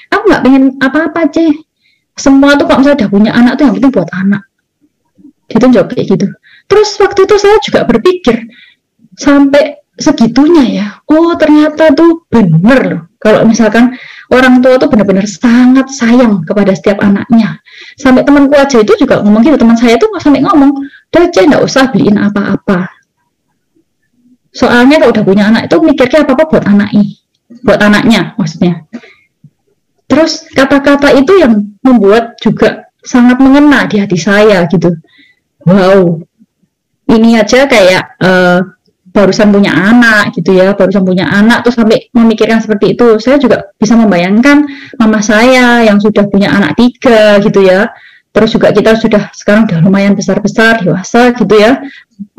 [0.09, 1.53] aku nggak pengen apa-apa ceh
[2.17, 4.41] semua tuh kalau misalnya udah punya anak tuh yang penting buat anak
[5.57, 6.27] tuh jawab kayak gitu.
[6.69, 8.45] Terus waktu itu saya juga berpikir
[9.17, 10.87] sampai segitunya ya.
[11.09, 13.01] Oh ternyata tuh bener loh.
[13.19, 13.99] Kalau misalkan
[14.31, 17.59] orang tua tuh benar-benar sangat sayang kepada setiap anaknya.
[17.99, 19.59] Sampai temanku aja itu juga ngomong gitu.
[19.59, 22.87] Teman saya tuh sampai ngomong aja nggak usah beliin apa-apa.
[24.55, 27.05] Soalnya kalau udah punya anak itu mikirnya apa-apa buat anaknya,
[27.61, 28.87] buat anaknya maksudnya.
[30.09, 34.95] Terus kata-kata itu yang membuat juga sangat mengena di hati saya gitu.
[35.67, 36.23] Wow,
[37.11, 38.63] ini aja kayak uh,
[39.09, 43.19] barusan punya anak gitu ya, barusan punya anak terus sampai memikirkan seperti itu.
[43.19, 44.63] Saya juga bisa membayangkan
[44.95, 47.91] mama saya yang sudah punya anak tiga gitu ya,
[48.31, 51.83] terus juga kita sudah sekarang udah lumayan besar-besar dewasa gitu ya.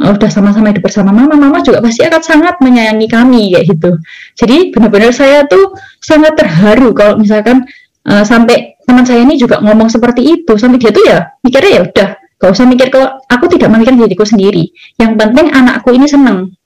[0.00, 3.90] Udah sama-sama hidup bersama mama mama juga pasti akan sangat menyayangi kami kayak gitu.
[4.36, 7.64] Jadi benar-benar saya tuh sangat terharu kalau misalkan
[8.08, 10.52] uh, sampai teman saya ini juga ngomong seperti itu.
[10.60, 12.08] Sampai dia tuh ya mikirnya ya udah
[12.40, 14.72] gak usah mikir kalau aku tidak memikirkan diriku sendiri.
[14.96, 16.56] Yang penting anakku ini seneng.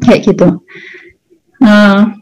[0.00, 0.64] Kayak gitu.
[1.60, 2.16] Uh,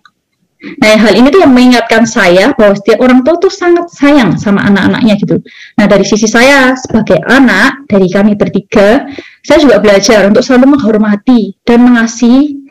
[0.81, 4.65] Nah, hal ini tuh yang mengingatkan saya bahwa setiap orang tua tuh sangat sayang sama
[4.65, 5.37] anak-anaknya gitu.
[5.77, 9.05] Nah, dari sisi saya sebagai anak, dari kami bertiga,
[9.45, 12.64] saya juga belajar untuk selalu menghormati dan mengasihi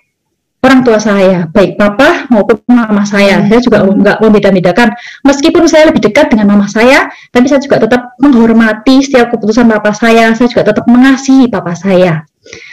[0.64, 3.44] orang tua saya, baik papa maupun mama saya.
[3.52, 4.96] Saya juga nggak membeda-bedakan.
[5.28, 9.92] Meskipun saya lebih dekat dengan mama saya, tapi saya juga tetap menghormati setiap keputusan papa
[9.92, 10.32] saya.
[10.34, 12.24] Saya juga tetap mengasihi papa saya.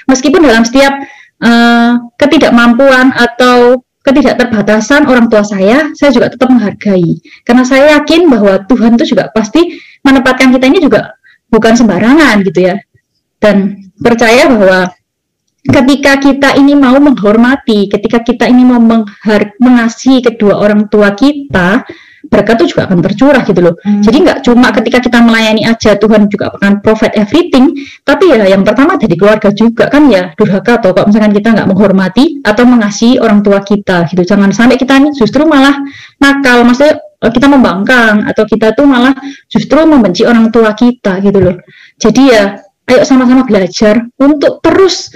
[0.07, 0.95] Meskipun dalam setiap
[1.43, 7.21] uh, ketidakmampuan atau ketidakterbatasan orang tua saya, saya juga tetap menghargai.
[7.43, 9.77] Karena saya yakin bahwa Tuhan itu juga pasti
[10.07, 11.19] menempatkan kita ini juga
[11.51, 12.79] bukan sembarangan gitu ya.
[13.43, 14.95] Dan percaya bahwa
[15.67, 18.81] ketika kita ini mau menghormati, ketika kita ini mau
[19.61, 21.85] mengasihi kedua orang tua kita,
[22.29, 23.75] berkat itu juga akan tercurah gitu loh.
[23.81, 24.01] Hmm.
[24.05, 27.73] Jadi nggak cuma ketika kita melayani aja Tuhan juga akan provide everything,
[28.05, 31.69] tapi ya yang pertama dari keluarga juga kan ya durhaka atau kalau misalkan kita nggak
[31.69, 34.23] menghormati atau mengasihi orang tua kita gitu.
[34.25, 35.81] Jangan sampai kita ini justru malah
[36.21, 39.17] nakal, maksudnya eh, kita membangkang atau kita tuh malah
[39.49, 41.57] justru membenci orang tua kita gitu loh.
[41.97, 45.15] Jadi ya ayo sama-sama belajar untuk terus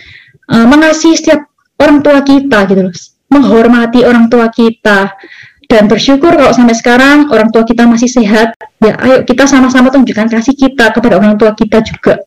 [0.51, 1.49] uh, mengasihi setiap
[1.81, 2.95] orang tua kita gitu loh.
[3.33, 5.17] Menghormati orang tua kita.
[5.65, 8.53] Dan bersyukur kalau sampai sekarang orang tua kita masih sehat.
[8.79, 12.21] Ya ayo kita sama-sama tunjukkan kasih kita kepada orang tua kita juga.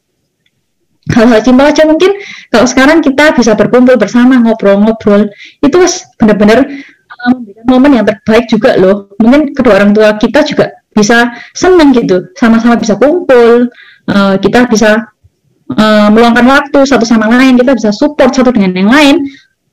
[1.08, 2.20] Hal-hal simpel aja mungkin
[2.52, 5.32] kalau sekarang kita bisa berkumpul bersama ngobrol-ngobrol.
[5.64, 5.80] Itu
[6.20, 6.66] benar-benar
[7.08, 7.36] uh,
[7.70, 9.16] momen yang terbaik juga loh.
[9.22, 12.34] Mungkin kedua orang tua kita juga bisa senang gitu.
[12.36, 13.70] Sama-sama bisa kumpul.
[14.08, 15.08] Uh, kita bisa
[15.76, 19.18] uh, meluangkan waktu satu sama lain, kita bisa support satu dengan yang lain.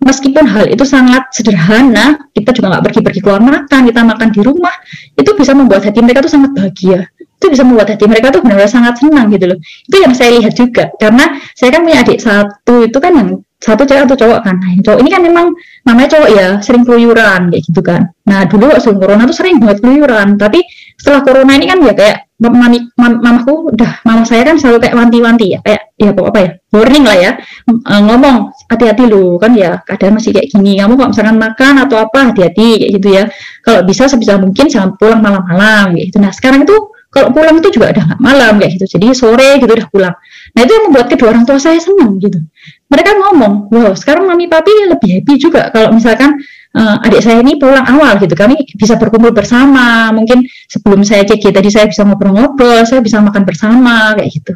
[0.05, 4.75] Meskipun hal itu sangat sederhana, kita juga nggak pergi-pergi keluar makan, kita makan di rumah,
[5.17, 7.09] itu bisa membuat hati mereka tuh sangat bahagia.
[7.41, 9.59] Itu bisa membuat hati mereka tuh benar-benar sangat senang gitu loh.
[9.89, 13.29] Itu yang saya lihat juga, karena saya kan punya adik satu itu kan yang
[13.65, 14.55] satu cewek atau cowok kan.
[14.61, 15.47] Nah, cowok ini kan memang
[15.89, 18.13] namanya cowok ya, sering keluyuran kayak gitu kan.
[18.29, 20.61] Nah, dulu waktu corona tuh sering banget keluyuran, tapi
[21.01, 24.97] setelah corona ini kan ya kayak mami mam, mamaku udah mama saya kan selalu kayak
[24.99, 27.31] wanti-wanti ya kayak ya apa ya warning lah ya.
[27.71, 31.97] Uh, ngomong hati-hati lu kan ya keadaan masih kayak gini kamu kok misalkan makan atau
[32.03, 33.25] apa hati-hati kayak gitu ya.
[33.63, 36.19] Kalau bisa sebisa mungkin jangan pulang malam-malam gitu.
[36.19, 36.77] Nah sekarang itu
[37.15, 38.99] kalau pulang itu juga udah nggak malam kayak gitu.
[38.99, 40.15] Jadi sore gitu udah pulang.
[40.59, 42.43] Nah itu yang membuat kedua orang tua saya senang gitu.
[42.91, 46.43] Mereka ngomong wow sekarang mami papi lebih happy juga kalau misalkan
[46.75, 48.35] uh, adik saya ini pulang awal gitu.
[48.35, 50.11] Kami bisa berkumpul bersama.
[50.11, 54.55] Mungkin sebelum saya cek tadi saya bisa ngobrol-ngobrol saya bisa makan bersama kayak gitu.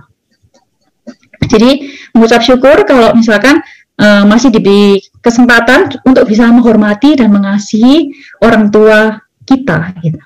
[1.48, 1.70] Jadi
[2.12, 3.62] mengucap syukur kalau misalkan
[4.02, 10.20] uh, masih diberi kesempatan untuk bisa menghormati dan mengasihi orang tua kita gitu.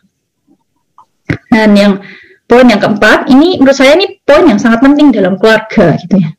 [1.53, 1.93] Dan yang
[2.49, 6.31] poin yang keempat ini menurut saya ini poin yang sangat penting dalam keluarga gitu ya.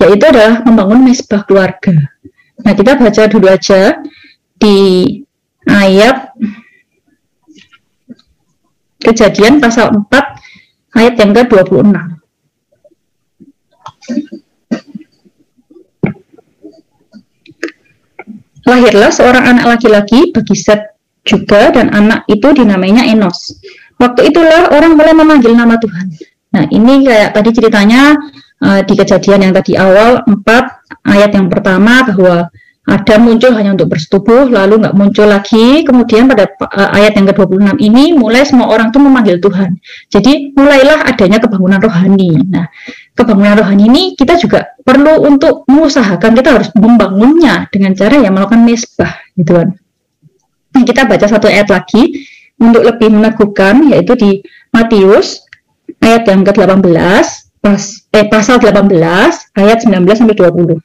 [0.00, 1.92] Yaitu adalah membangun mesbah keluarga.
[2.62, 4.00] Nah kita baca dulu aja
[4.62, 4.78] di
[5.66, 6.30] ayat
[9.02, 10.06] kejadian pasal 4
[10.94, 11.90] ayat yang ke-26.
[18.62, 20.94] Lahirlah seorang anak laki-laki bagi Set
[21.26, 23.58] juga dan anak itu dinamainya Enos.
[23.98, 26.14] Waktu itulah orang mulai memanggil nama Tuhan.
[26.54, 28.14] Nah, ini kayak tadi ceritanya
[28.62, 30.46] uh, di kejadian yang tadi awal 4
[31.10, 32.46] ayat yang pertama bahwa
[32.82, 35.86] ada muncul hanya untuk bersetubuh, lalu nggak muncul lagi.
[35.86, 39.78] Kemudian pada uh, ayat yang ke-26 ini, mulai semua orang itu memanggil Tuhan.
[40.10, 42.42] Jadi mulailah adanya kebangunan rohani.
[42.50, 42.66] Nah,
[43.14, 48.66] kebangunan rohani ini kita juga perlu untuk mengusahakan, kita harus membangunnya dengan cara yang melakukan
[48.66, 49.78] mesbah, gitu kan.
[50.74, 52.26] Nah, kita baca satu ayat lagi
[52.58, 54.30] untuk lebih meneguhkan, yaitu di
[54.74, 55.46] Matius
[56.02, 56.82] ayat yang ke-18,
[57.62, 60.82] pas, eh, pasal 18, ayat 19 sampai 20.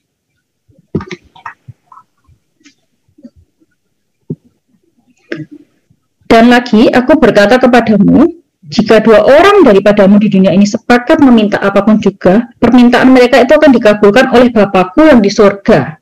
[6.28, 8.28] Dan lagi aku berkata kepadamu,
[8.68, 13.56] jika dua orang daripadamu di dunia ini sepakat meminta apa pun juga, permintaan mereka itu
[13.56, 15.96] akan dikabulkan oleh Bapakku yang di surga.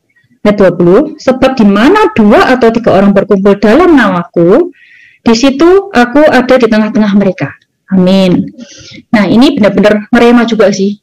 [0.46, 4.70] Ayat 20, sebab di mana dua atau tiga orang berkumpul dalam namaku,
[5.26, 7.50] di situ aku ada di tengah-tengah mereka.
[7.90, 8.54] Amin.
[9.10, 11.02] Nah ini benar-benar merema juga sih.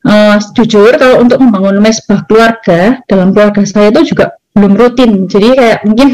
[0.00, 5.30] Uh, jujur kalau untuk membangun mesbah keluarga dalam keluarga saya itu juga belum rutin.
[5.30, 6.08] Jadi kayak mungkin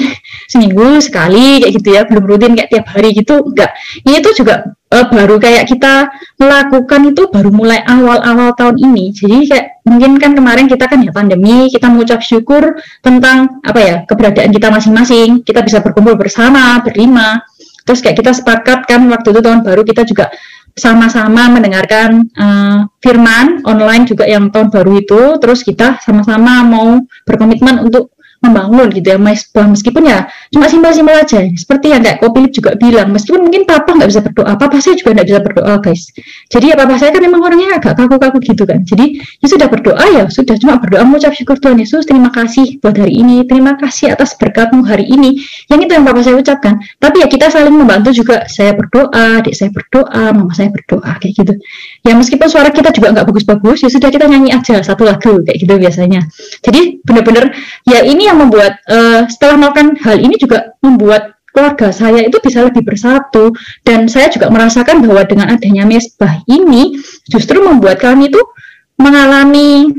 [0.52, 3.72] seminggu sekali kayak gitu ya belum rutin kayak tiap hari gitu enggak.
[4.04, 4.54] Ini tuh juga
[4.92, 9.16] uh, baru kayak kita melakukan itu baru mulai awal-awal tahun ini.
[9.16, 13.96] Jadi kayak mungkin kan kemarin kita kan ya pandemi kita mengucap syukur tentang apa ya
[14.04, 15.40] keberadaan kita masing-masing.
[15.40, 17.40] Kita bisa berkumpul bersama berlima.
[17.86, 20.28] Terus kayak kita sepakat kan waktu itu tahun baru kita juga
[20.76, 25.22] sama-sama mendengarkan uh, firman online juga yang tahun baru itu.
[25.40, 31.40] Terus kita sama-sama mau berkomitmen untuk membangun gitu ya meskipun ya cuma simpel-simpel aja.
[31.56, 35.16] Seperti yang kayak Kopilip juga bilang meskipun mungkin papa nggak bisa berdoa papa saya juga
[35.16, 36.02] nggak bisa berdoa guys.
[36.52, 38.84] Jadi ya papa saya kan memang orangnya agak kaku-kaku gitu kan.
[38.84, 42.96] Jadi ya sudah berdoa ya sudah cuma berdoa mengucap syukur Tuhan Yesus terima kasih buat
[42.96, 45.40] hari ini terima kasih atas berkatmu hari ini.
[45.72, 46.74] Yang itu yang papa saya ucapkan.
[47.00, 48.44] Tapi ya kita saling membantu juga.
[48.46, 51.54] Saya berdoa adik saya berdoa mama saya berdoa kayak gitu.
[52.04, 55.58] Ya meskipun suara kita juga nggak bagus-bagus ya sudah kita nyanyi aja satu lagu kayak
[55.58, 56.20] gitu biasanya.
[56.62, 57.52] Jadi benar-benar
[57.86, 62.60] ya ini yang membuat uh, setelah melakukan hal ini juga membuat keluarga saya itu bisa
[62.68, 63.56] lebih bersatu.
[63.80, 67.00] Dan saya juga merasakan bahwa dengan adanya mesbah ini
[67.32, 68.42] justru membuat kami itu
[69.00, 69.96] mengalami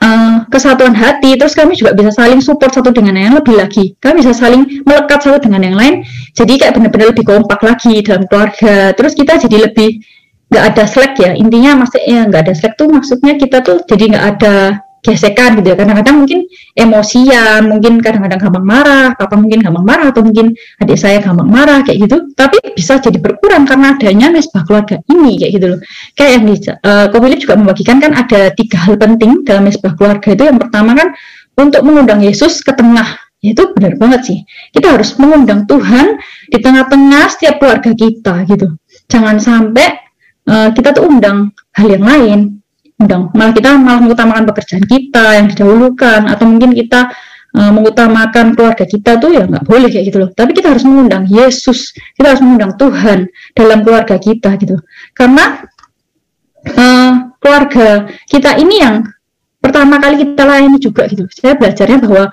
[0.00, 1.36] uh, kesatuan hati.
[1.36, 3.92] Terus kami juga bisa saling support satu dengan yang lebih lagi.
[4.00, 6.00] Kami bisa saling melekat satu dengan yang lain.
[6.32, 8.96] Jadi kayak benar-benar lebih kompak lagi dalam keluarga.
[8.96, 10.00] Terus kita jadi lebih
[10.48, 11.36] nggak ada slack ya.
[11.36, 15.76] Intinya maksudnya nggak ada slack tuh maksudnya kita tuh jadi nggak ada gesekan gitu ya.
[15.78, 16.40] Kadang-kadang mungkin
[16.74, 21.80] emosian mungkin kadang-kadang gampang marah papa mungkin gampang marah atau mungkin adik saya gampang marah
[21.86, 22.16] kayak gitu.
[22.34, 25.80] Tapi bisa jadi berkurang karena adanya mesbah keluarga ini kayak gitu loh.
[26.14, 30.42] Kayak yang di uh, juga membagikan kan ada tiga hal penting dalam mesbah keluarga itu.
[30.46, 31.08] Yang pertama kan
[31.58, 33.18] untuk mengundang Yesus ke tengah.
[33.38, 34.38] Ya itu benar banget sih.
[34.74, 36.18] Kita harus mengundang Tuhan
[36.50, 38.74] di tengah-tengah setiap keluarga kita gitu.
[39.06, 40.08] Jangan sampai
[40.50, 42.57] uh, kita tuh undang hal yang lain
[42.98, 43.30] undang.
[43.32, 47.10] Malah kita malah mengutamakan pekerjaan kita yang didahulukan atau mungkin kita
[47.54, 50.30] uh, mengutamakan keluarga kita tuh ya nggak boleh kayak gitu loh.
[50.34, 54.76] Tapi kita harus mengundang Yesus kita harus mengundang Tuhan dalam keluarga kita gitu.
[55.14, 55.62] Karena
[56.66, 59.06] uh, keluarga kita ini yang
[59.62, 62.24] pertama kali kita layani juga gitu saya belajarnya bahwa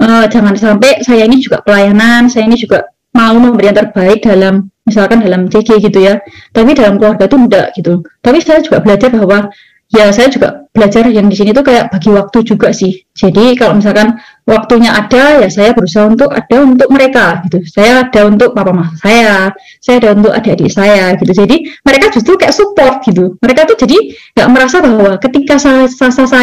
[0.00, 4.68] uh, jangan sampai saya ini juga pelayanan saya ini juga mau memberi yang terbaik dalam
[4.86, 6.22] misalkan dalam CG gitu ya.
[6.54, 8.06] Tapi dalam keluarga itu enggak gitu.
[8.22, 9.50] Tapi saya juga belajar bahwa
[9.90, 13.00] ya saya juga belajar yang di sini tuh kayak bagi waktu juga sih.
[13.16, 17.64] Jadi kalau misalkan waktunya ada ya saya berusaha untuk ada untuk mereka gitu.
[17.64, 19.48] Saya ada untuk papa mama saya,
[19.80, 21.32] saya ada untuk adik-adik saya gitu.
[21.32, 23.40] Jadi mereka justru kayak support gitu.
[23.40, 23.96] Mereka tuh jadi
[24.36, 25.88] nggak merasa bahwa ketika saya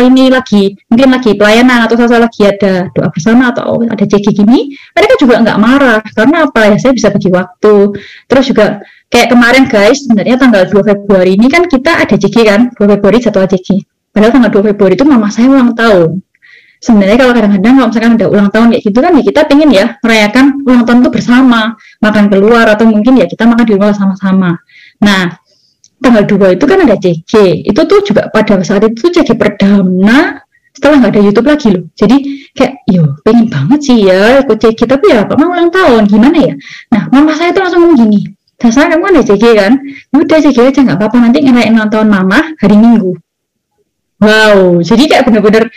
[0.02, 4.74] ini lagi mungkin lagi pelayanan atau saya lagi ada doa bersama atau ada JG gini,
[4.98, 7.94] mereka juga nggak marah karena apa ya saya bisa bagi waktu.
[8.26, 8.82] Terus juga
[9.14, 13.22] kayak kemarin guys sebenarnya tanggal 2 Februari ini kan kita ada JG kan 2 Februari
[13.22, 16.22] jadwal JG padahal tanggal 2 Februari itu mama saya ulang tahun.
[16.84, 19.86] Sebenarnya kalau kadang-kadang kalau misalkan ada ulang tahun kayak gitu kan ya kita pengen ya
[20.04, 21.60] merayakan ulang tahun itu bersama
[22.04, 24.60] makan keluar atau mungkin ya kita makan di rumah sama-sama.
[25.00, 25.32] Nah
[26.04, 30.44] tanggal 2 itu kan ada JG itu tuh juga pada saat itu JG perdana
[30.76, 31.88] setelah nggak ada YouTube lagi loh.
[31.96, 32.18] Jadi
[32.52, 36.54] kayak yo pengen banget sih ya ikut JG tapi ya mama ulang tahun gimana ya?
[36.92, 38.28] Nah mama saya tuh langsung ngomong gini
[38.60, 39.74] dasar kamu kan CG kan?
[40.12, 43.16] Udah CG aja nggak apa-apa nanti ngerayain nonton mama hari minggu
[44.24, 45.68] wow jadi kayak bener-bener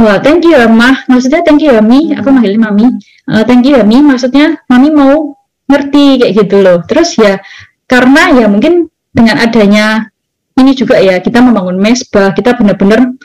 [0.00, 2.16] wah thank you ya mah maksudnya thank you ya mi.
[2.16, 2.88] Aku manggil mami.
[3.28, 4.00] Uh, thank you ya mi.
[4.00, 5.36] Maksudnya mami mau
[5.68, 6.80] ngerti kayak gitu loh.
[6.88, 7.38] Terus ya
[7.84, 10.08] karena ya mungkin dengan adanya
[10.56, 13.16] ini juga ya kita membangun mesbah kita benar-benar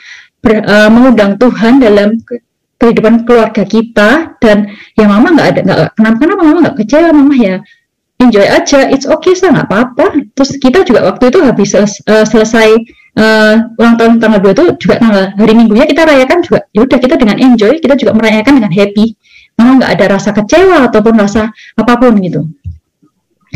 [0.44, 2.20] uh, mengundang Tuhan dalam
[2.76, 7.34] kehidupan keluarga kita dan ya mama nggak ada nggak kenapa kenapa mama nggak kecewa mama?
[7.40, 7.56] Ya
[8.16, 10.16] enjoy aja it's okay sih nggak apa-apa.
[10.32, 12.68] Terus kita juga waktu itu habis uh, selesai
[13.16, 16.64] uh, ulang tahun tanggal 2 itu juga tanggal hari minggunya kita rayakan juga.
[16.72, 19.16] Ya udah kita dengan enjoy kita juga merayakan dengan happy.
[19.56, 22.48] Malah nggak ada rasa kecewa ataupun rasa apa pun gitu.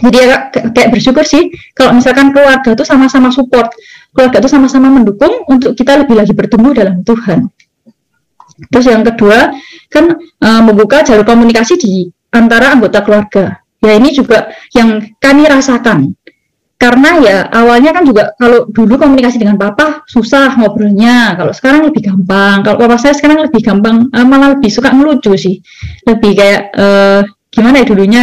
[0.00, 3.68] Jadi ya kayak bersyukur sih kalau misalkan keluarga itu sama-sama support
[4.16, 7.52] keluarga itu sama-sama mendukung untuk kita lebih lagi bertumbuh dalam Tuhan.
[8.70, 9.52] Terus yang kedua
[9.88, 10.04] kan
[10.40, 11.92] uh, membuka jalur komunikasi di
[12.32, 16.12] antara anggota keluarga Ya ini juga yang kami rasakan.
[16.80, 21.36] Karena ya awalnya kan juga kalau dulu komunikasi dengan papa susah ngobrolnya.
[21.36, 22.64] Kalau sekarang lebih gampang.
[22.64, 25.60] Kalau papa saya sekarang lebih gampang, uh, malah lebih suka ngelucu sih.
[26.08, 27.20] Lebih kayak uh,
[27.52, 28.22] gimana ya dulunya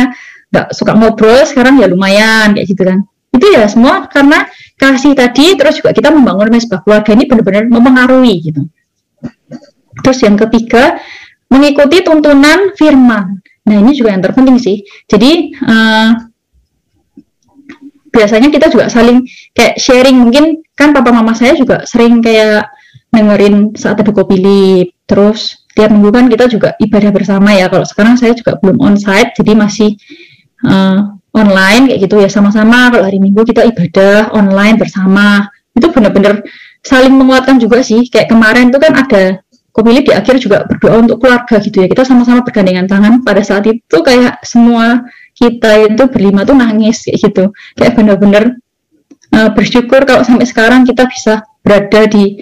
[0.49, 3.05] nggak suka ngobrol, sekarang ya lumayan kayak gitu kan.
[3.29, 8.33] Itu ya semua karena kasih tadi terus juga kita membangun mesbah keluarga ini benar-benar mempengaruhi
[8.41, 8.65] gitu.
[10.01, 10.97] Terus yang ketiga
[11.53, 13.41] mengikuti tuntunan firman.
[13.67, 14.81] Nah ini juga yang terpenting sih.
[15.05, 16.09] Jadi uh,
[18.09, 20.17] biasanya kita juga saling kayak sharing.
[20.17, 22.71] Mungkin kan papa mama saya juga sering kayak
[23.11, 24.39] dengerin saat ada kopi
[25.07, 27.71] Terus tiap minggu kan kita juga ibadah bersama ya.
[27.71, 29.95] Kalau sekarang saya juga belum on site, jadi masih
[30.67, 32.91] uh, online kayak gitu ya sama-sama.
[32.91, 35.47] Kalau hari minggu kita ibadah online bersama.
[35.77, 36.41] Itu benar-benar
[36.83, 38.09] saling menguatkan juga sih.
[38.11, 39.23] Kayak kemarin tuh kan ada
[39.77, 41.87] pemilih di akhir juga berdoa untuk keluarga gitu ya.
[41.87, 45.05] Kita sama-sama bergandengan tangan pada saat itu kayak semua
[45.37, 47.53] kita itu berlima tuh nangis kayak gitu.
[47.77, 48.43] Kayak benar-benar
[49.37, 52.41] uh, bersyukur kalau sampai sekarang kita bisa berada di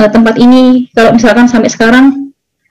[0.00, 0.88] uh, tempat ini.
[0.96, 2.24] Kalau misalkan sampai sekarang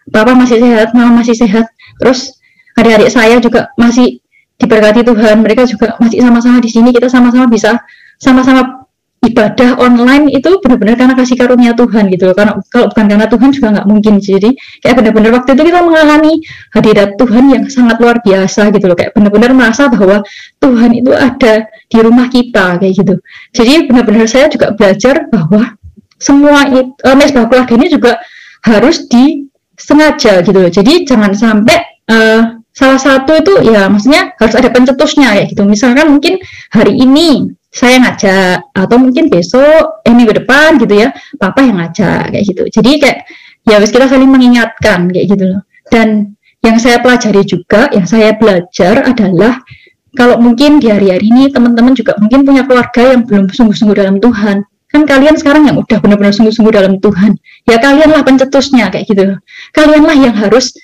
[0.09, 1.69] papa masih sehat mama masih sehat
[2.01, 2.35] terus
[2.75, 4.19] adik-adik saya juga masih
[4.59, 7.79] diberkati Tuhan mereka juga masih sama-sama di sini kita sama-sama bisa
[8.19, 8.82] sama-sama
[9.23, 12.35] ibadah online itu benar-benar karena kasih karunia Tuhan gitu loh.
[12.35, 14.13] Karena kalau bukan karena Tuhan juga nggak mungkin.
[14.19, 14.49] Jadi
[14.83, 16.33] kayak benar-benar waktu itu kita mengalami
[16.75, 18.95] hadirat Tuhan yang sangat luar biasa gitu loh.
[18.99, 20.21] Kayak benar-benar merasa bahwa
[20.59, 21.53] Tuhan itu ada
[21.87, 23.15] di rumah kita kayak gitu.
[23.55, 25.73] Jadi benar-benar saya juga belajar bahwa
[26.19, 28.19] semua itu uh, mesbah keluarga ini juga
[28.63, 30.71] harus disengaja gitu loh.
[30.71, 31.77] Jadi jangan sampai
[32.11, 35.63] uh, salah satu itu ya maksudnya harus ada pencetusnya kayak gitu.
[35.63, 36.41] Misalkan mungkin
[36.73, 41.09] hari ini saya ngajak atau mungkin besok eh minggu depan gitu ya
[41.41, 42.63] papa yang ngajak kayak gitu.
[42.69, 43.19] Jadi kayak
[43.65, 45.61] ya wis kita saling mengingatkan kayak gitu loh.
[45.89, 49.59] Dan yang saya pelajari juga yang saya belajar adalah
[50.13, 54.61] kalau mungkin di hari-hari ini teman-teman juga mungkin punya keluarga yang belum sungguh-sungguh dalam Tuhan.
[54.93, 57.41] Kan kalian sekarang yang udah benar-benar sungguh-sungguh dalam Tuhan.
[57.65, 59.37] Ya kalianlah pencetusnya kayak gitu loh.
[59.73, 60.77] Kalianlah yang harus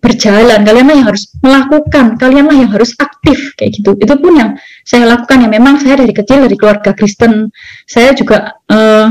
[0.00, 3.94] berjalan, kalianlah yang harus melakukan, kalianlah yang harus aktif kayak gitu.
[3.98, 4.50] Itu pun yang
[4.82, 5.48] saya lakukan ya.
[5.50, 7.50] Memang saya dari kecil dari keluarga Kristen,
[7.84, 9.08] saya juga uh,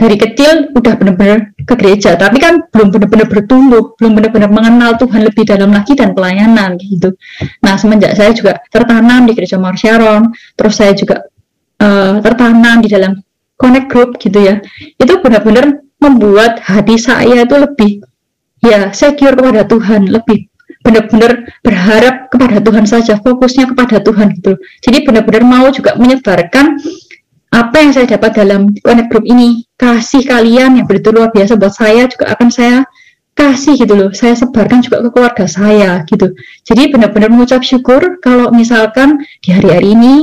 [0.00, 5.28] dari kecil udah benar-benar ke gereja, tapi kan belum benar-benar bertumbuh, belum benar-benar mengenal Tuhan
[5.28, 7.12] lebih dalam lagi dan pelayanan gitu.
[7.60, 11.28] Nah semenjak saya juga tertanam di gereja Mawar Sharon, terus saya juga
[11.84, 13.12] uh, tertanam di dalam
[13.60, 14.64] connect group gitu ya,
[14.96, 18.00] itu benar-benar membuat hati saya itu lebih
[18.64, 20.50] ya secure kepada Tuhan lebih
[20.80, 24.56] benar-benar berharap kepada Tuhan saja fokusnya kepada Tuhan gitu.
[24.80, 26.80] Jadi benar-benar mau juga menyebarkan
[27.50, 29.66] apa yang saya dapat dalam connect group ini.
[29.76, 32.76] Kasih kalian yang begitu luar biasa buat saya juga akan saya
[33.36, 34.10] kasih gitu loh.
[34.16, 36.32] Saya sebarkan juga ke keluarga saya gitu.
[36.64, 40.14] Jadi benar-benar mengucap syukur kalau misalkan di hari-hari ini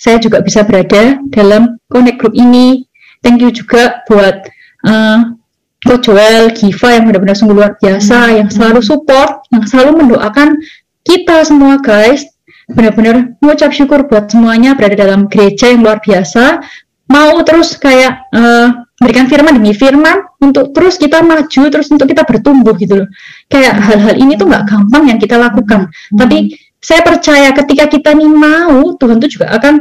[0.00, 2.88] saya juga bisa berada dalam connect group ini.
[3.20, 4.48] Thank you juga buat
[4.88, 5.36] uh,
[5.80, 8.36] Coach Joel, Giva yang benar-benar sungguh luar biasa, hmm.
[8.36, 10.60] yang selalu support, yang selalu mendoakan
[11.00, 12.28] kita semua guys,
[12.68, 16.60] benar-benar mengucap syukur buat semuanya berada dalam gereja yang luar biasa,
[17.08, 22.28] mau terus kayak uh, berikan firman demi firman untuk terus kita maju, terus untuk kita
[22.28, 23.08] bertumbuh gitu loh.
[23.48, 26.18] Kayak hal-hal ini tuh nggak gampang yang kita lakukan, hmm.
[26.20, 29.74] tapi saya percaya ketika kita nih mau, Tuhan tuh juga akan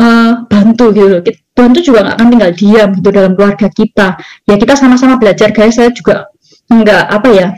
[0.00, 1.22] uh, bantu gitu loh.
[1.54, 4.08] Tuhan tuh juga nggak akan tinggal diam gitu dalam keluarga kita.
[4.46, 5.78] Ya kita sama-sama belajar guys.
[5.78, 6.28] Saya juga
[6.66, 7.48] nggak apa ya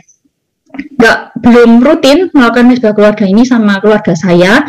[0.77, 4.65] nggak belum rutin melakukan misbah keluarga ini sama keluarga saya.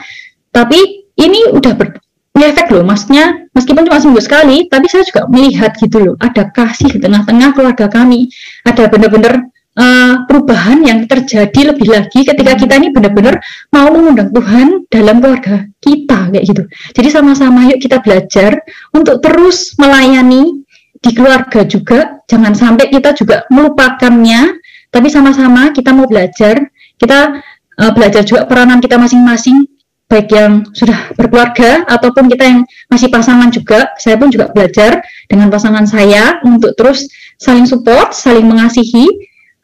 [0.49, 1.99] Tapi ini udah ber,
[2.39, 6.95] efek loh, maksudnya meskipun cuma seminggu sekali, tapi saya juga melihat gitu loh, ada kasih
[6.95, 8.31] di tengah-tengah keluarga kami,
[8.63, 13.39] ada benar-benar uh, perubahan yang terjadi lebih lagi ketika kita ini benar-benar
[13.71, 16.63] mau mengundang Tuhan dalam keluarga kita kayak gitu.
[16.99, 18.59] Jadi sama-sama yuk kita belajar
[18.91, 20.67] untuk terus melayani
[20.99, 22.19] di keluarga juga.
[22.29, 24.59] Jangan sampai kita juga melupakannya,
[24.91, 26.59] tapi sama-sama kita mau belajar.
[26.99, 27.39] Kita
[27.79, 29.65] uh, belajar juga peranan kita masing-masing
[30.09, 35.53] baik yang sudah berkeluarga ataupun kita yang masih pasangan juga, saya pun juga belajar dengan
[35.53, 39.05] pasangan saya untuk terus saling support, saling mengasihi,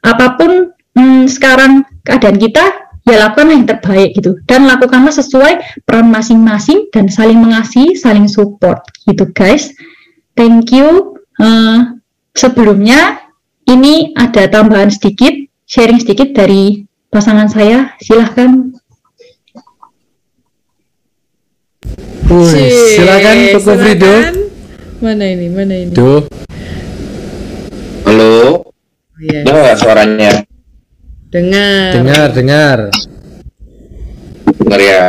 [0.04, 6.08] apa pun hmm, sekarang keadaan kita ya lakukanlah yang terbaik gitu dan lakukanlah sesuai peran
[6.08, 9.72] masing-masing dan saling mengasihi saling support gitu guys
[10.36, 11.96] thank you uh,
[12.32, 13.20] sebelumnya
[13.68, 15.32] ini ada tambahan sedikit
[15.68, 18.72] sharing sedikit dari pasangan saya silahkan
[22.24, 24.14] Wih, silakan Toko Frido.
[25.04, 25.46] Mana ini?
[25.52, 25.92] Mana ini?
[25.92, 26.24] Duh.
[28.08, 28.73] Halo.
[29.22, 29.46] Yes.
[29.46, 30.32] Dengar suaranya?
[31.30, 31.90] Dengar.
[31.94, 32.78] Dengar, dengar.
[34.58, 35.04] Dengar ya.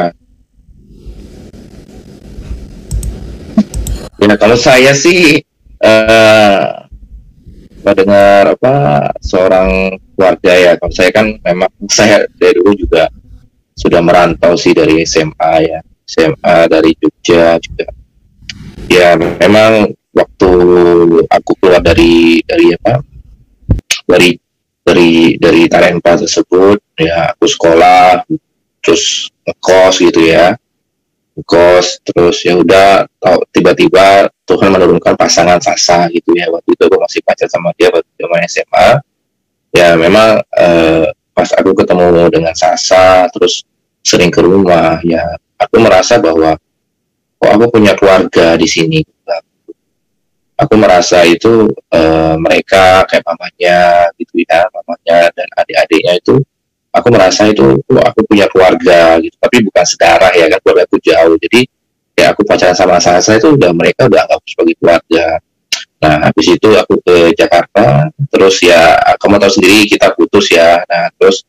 [4.21, 5.41] Ya kalau saya sih
[5.81, 6.85] uh,
[7.81, 8.75] dengar apa
[9.25, 10.71] seorang keluarga ya.
[10.77, 13.09] Kalau saya kan memang saya dari dulu juga
[13.73, 15.81] sudah merantau sih dari SMA ya.
[16.05, 17.89] SMA dari Jogja juga.
[18.85, 20.51] Ya memang waktu
[21.25, 23.14] aku keluar dari dari apa
[24.05, 24.37] dari
[24.85, 28.23] dari dari talenta tersebut ya aku sekolah
[28.79, 30.53] terus ngekos gitu ya.
[31.35, 33.03] Ngekos terus ya udah
[33.51, 36.47] tiba-tiba Tuhan menurunkan pasangan Sasa gitu ya.
[36.53, 38.87] Waktu itu aku masih pacar sama dia waktu zaman SMA
[39.75, 43.67] ya memang eh, pas aku ketemu dengan Sasa terus
[44.05, 46.55] sering ke rumah ya aku merasa bahwa
[47.41, 49.03] kok aku punya keluarga di sini
[50.55, 56.35] aku merasa itu uh, mereka kayak mamanya gitu ya mamanya dan adik-adiknya itu
[56.95, 60.97] aku merasa itu oh, aku punya keluarga gitu tapi bukan sedarah ya kan keluarga aku
[61.03, 61.61] jauh jadi
[62.15, 65.43] ya aku pacaran sama saya itu udah mereka udah anggap sebagai keluarga
[66.05, 70.83] Nah, habis itu aku ke Jakarta, terus ya kamu tahu sendiri kita putus ya.
[70.85, 71.41] Nah, terus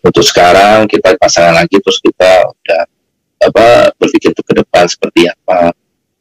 [0.00, 2.82] untuk sekarang kita pasangan lagi, terus kita udah
[3.42, 3.66] apa
[4.00, 5.74] berpikir ke depan seperti apa.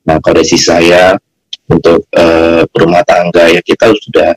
[0.03, 1.15] Nah, kondisi saya
[1.71, 4.35] untuk uh, berumah tangga ya kita sudah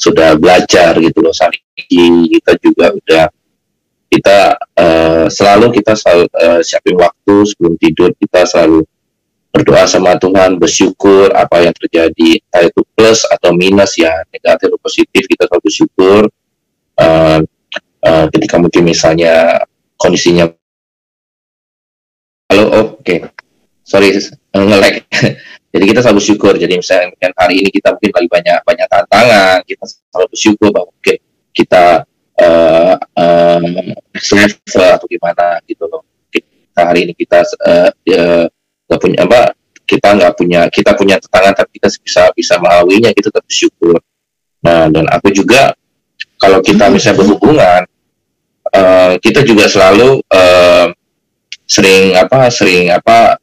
[0.00, 1.62] sudah belajar gitu loh saling
[2.32, 3.24] kita juga udah
[4.12, 4.38] kita
[4.76, 8.84] uh, selalu kita selalu uh, siapin waktu sebelum tidur kita selalu
[9.52, 14.80] berdoa sama Tuhan bersyukur apa yang terjadi entah itu plus atau minus ya negatif atau
[14.80, 16.20] positif kita selalu bersyukur
[16.98, 17.40] uh,
[18.04, 19.64] uh, ketika mungkin misalnya
[20.00, 20.48] kondisinya
[22.48, 23.18] halo oke okay.
[23.84, 24.12] sorry
[24.56, 25.04] ngelek
[25.72, 26.52] jadi kita selalu bersyukur.
[26.60, 31.16] Jadi misalnya hari ini kita mungkin lagi banyak banyak tantangan kita selalu bersyukur bahwa mungkin
[31.56, 31.84] kita
[32.36, 36.04] uh, uh, atau gimana gitu loh.
[36.28, 39.56] Kita hari ini kita uh, uh, punya apa
[39.88, 43.96] kita nggak punya kita punya tantangan tapi kita bisa bisa melaluinya kita tetap bersyukur.
[44.60, 45.72] Nah dan aku juga
[46.36, 47.88] kalau kita misalnya berhubungan
[48.76, 50.92] uh, kita juga selalu uh,
[51.64, 53.40] sering apa sering apa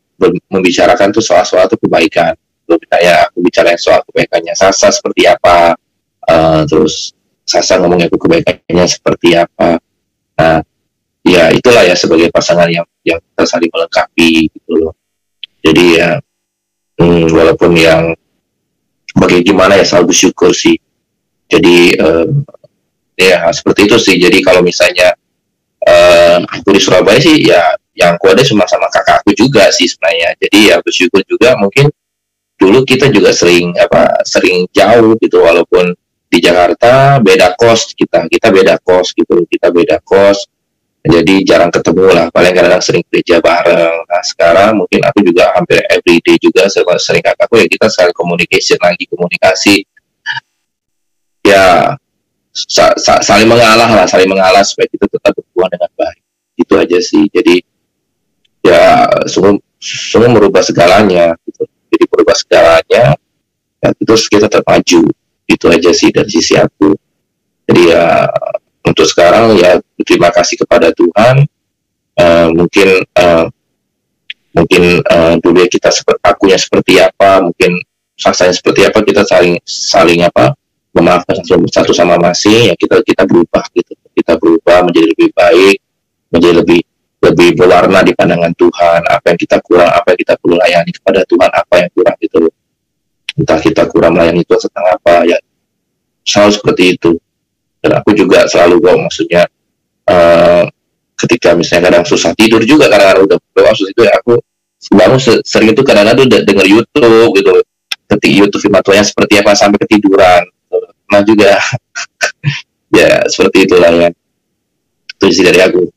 [0.52, 2.36] membicarakan tuh soal suatu kebaikan.
[2.68, 4.54] Belum ya aku bicara soal kebaikannya.
[4.54, 5.74] Sasa seperti apa?
[6.30, 7.18] Uh, terus
[7.50, 9.82] Sasa ngomongnya aku kebaikannya seperti apa?
[10.38, 10.62] Nah
[11.26, 14.94] ya itulah ya sebagai pasangan yang yang kita saling melengkapi gitu loh.
[15.66, 16.22] Jadi ya
[17.02, 18.14] hmm, walaupun yang
[19.18, 20.78] bagaimana ya selalu bersyukur sih.
[21.50, 22.46] Jadi um,
[23.18, 24.16] ya seperti itu sih.
[24.22, 25.18] Jadi kalau misalnya
[25.90, 29.92] um, aku di Surabaya sih ya yang aku ada cuma sama kakak aku juga sih
[29.92, 30.32] sebenarnya.
[30.40, 31.92] Jadi ya bersyukur juga mungkin
[32.56, 35.92] dulu kita juga sering apa sering jauh gitu walaupun
[36.30, 40.48] di Jakarta beda kos kita kita beda kos gitu kita beda kos.
[41.00, 44.04] Jadi jarang ketemu lah paling kadang sering kerja bareng.
[44.04, 49.08] Nah sekarang mungkin aku juga hampir everyday juga sering kakakku ya kita saling communication lagi
[49.08, 49.84] komunikasi.
[51.44, 51.96] Ya
[52.52, 56.22] sa sa saling mengalah lah saling mengalah supaya kita tetap berhubungan dengan baik.
[56.60, 57.32] Itu aja sih.
[57.32, 57.64] Jadi
[58.64, 61.64] ya semua semua merubah segalanya gitu.
[61.90, 63.16] jadi merubah segalanya
[63.80, 65.08] ya terus kita tetap maju
[65.50, 66.94] itu aja sih dari sisi aku.
[67.66, 68.30] Jadi ya
[68.86, 71.50] untuk sekarang ya terima kasih kepada Tuhan.
[72.20, 73.48] Uh, mungkin uh,
[74.52, 77.80] mungkin uh, dulu ya kita seperti akunya seperti apa mungkin
[78.20, 80.52] saksanya seperti apa kita saling saling apa
[80.92, 81.40] memaafkan
[81.72, 83.96] satu sama masing ya kita kita berubah gitu.
[84.14, 85.78] Kita berubah menjadi lebih baik
[86.30, 86.80] menjadi lebih
[87.20, 91.22] lebih berwarna di pandangan Tuhan apa yang kita kurang apa yang kita perlu layani kepada
[91.28, 92.54] Tuhan apa yang kurang gitu loh.
[93.36, 95.38] Entah kita kurang melayani Tuhan setengah apa ya
[96.24, 97.12] selalu seperti itu.
[97.80, 99.44] Dan aku juga selalu kok maksudnya
[100.08, 100.64] uh,
[101.16, 104.36] ketika misalnya kadang susah tidur juga kadang-kadang udah doa susah itu ya aku
[104.96, 107.52] bangun sering itu kadang-kadang udah denger YouTube gitu
[108.10, 110.44] ketik YouTube firman seperti apa sampai ketiduran.
[111.12, 111.60] Nah juga.
[112.90, 114.10] Ya seperti itulah ya.
[115.14, 115.94] Itu sih dari aku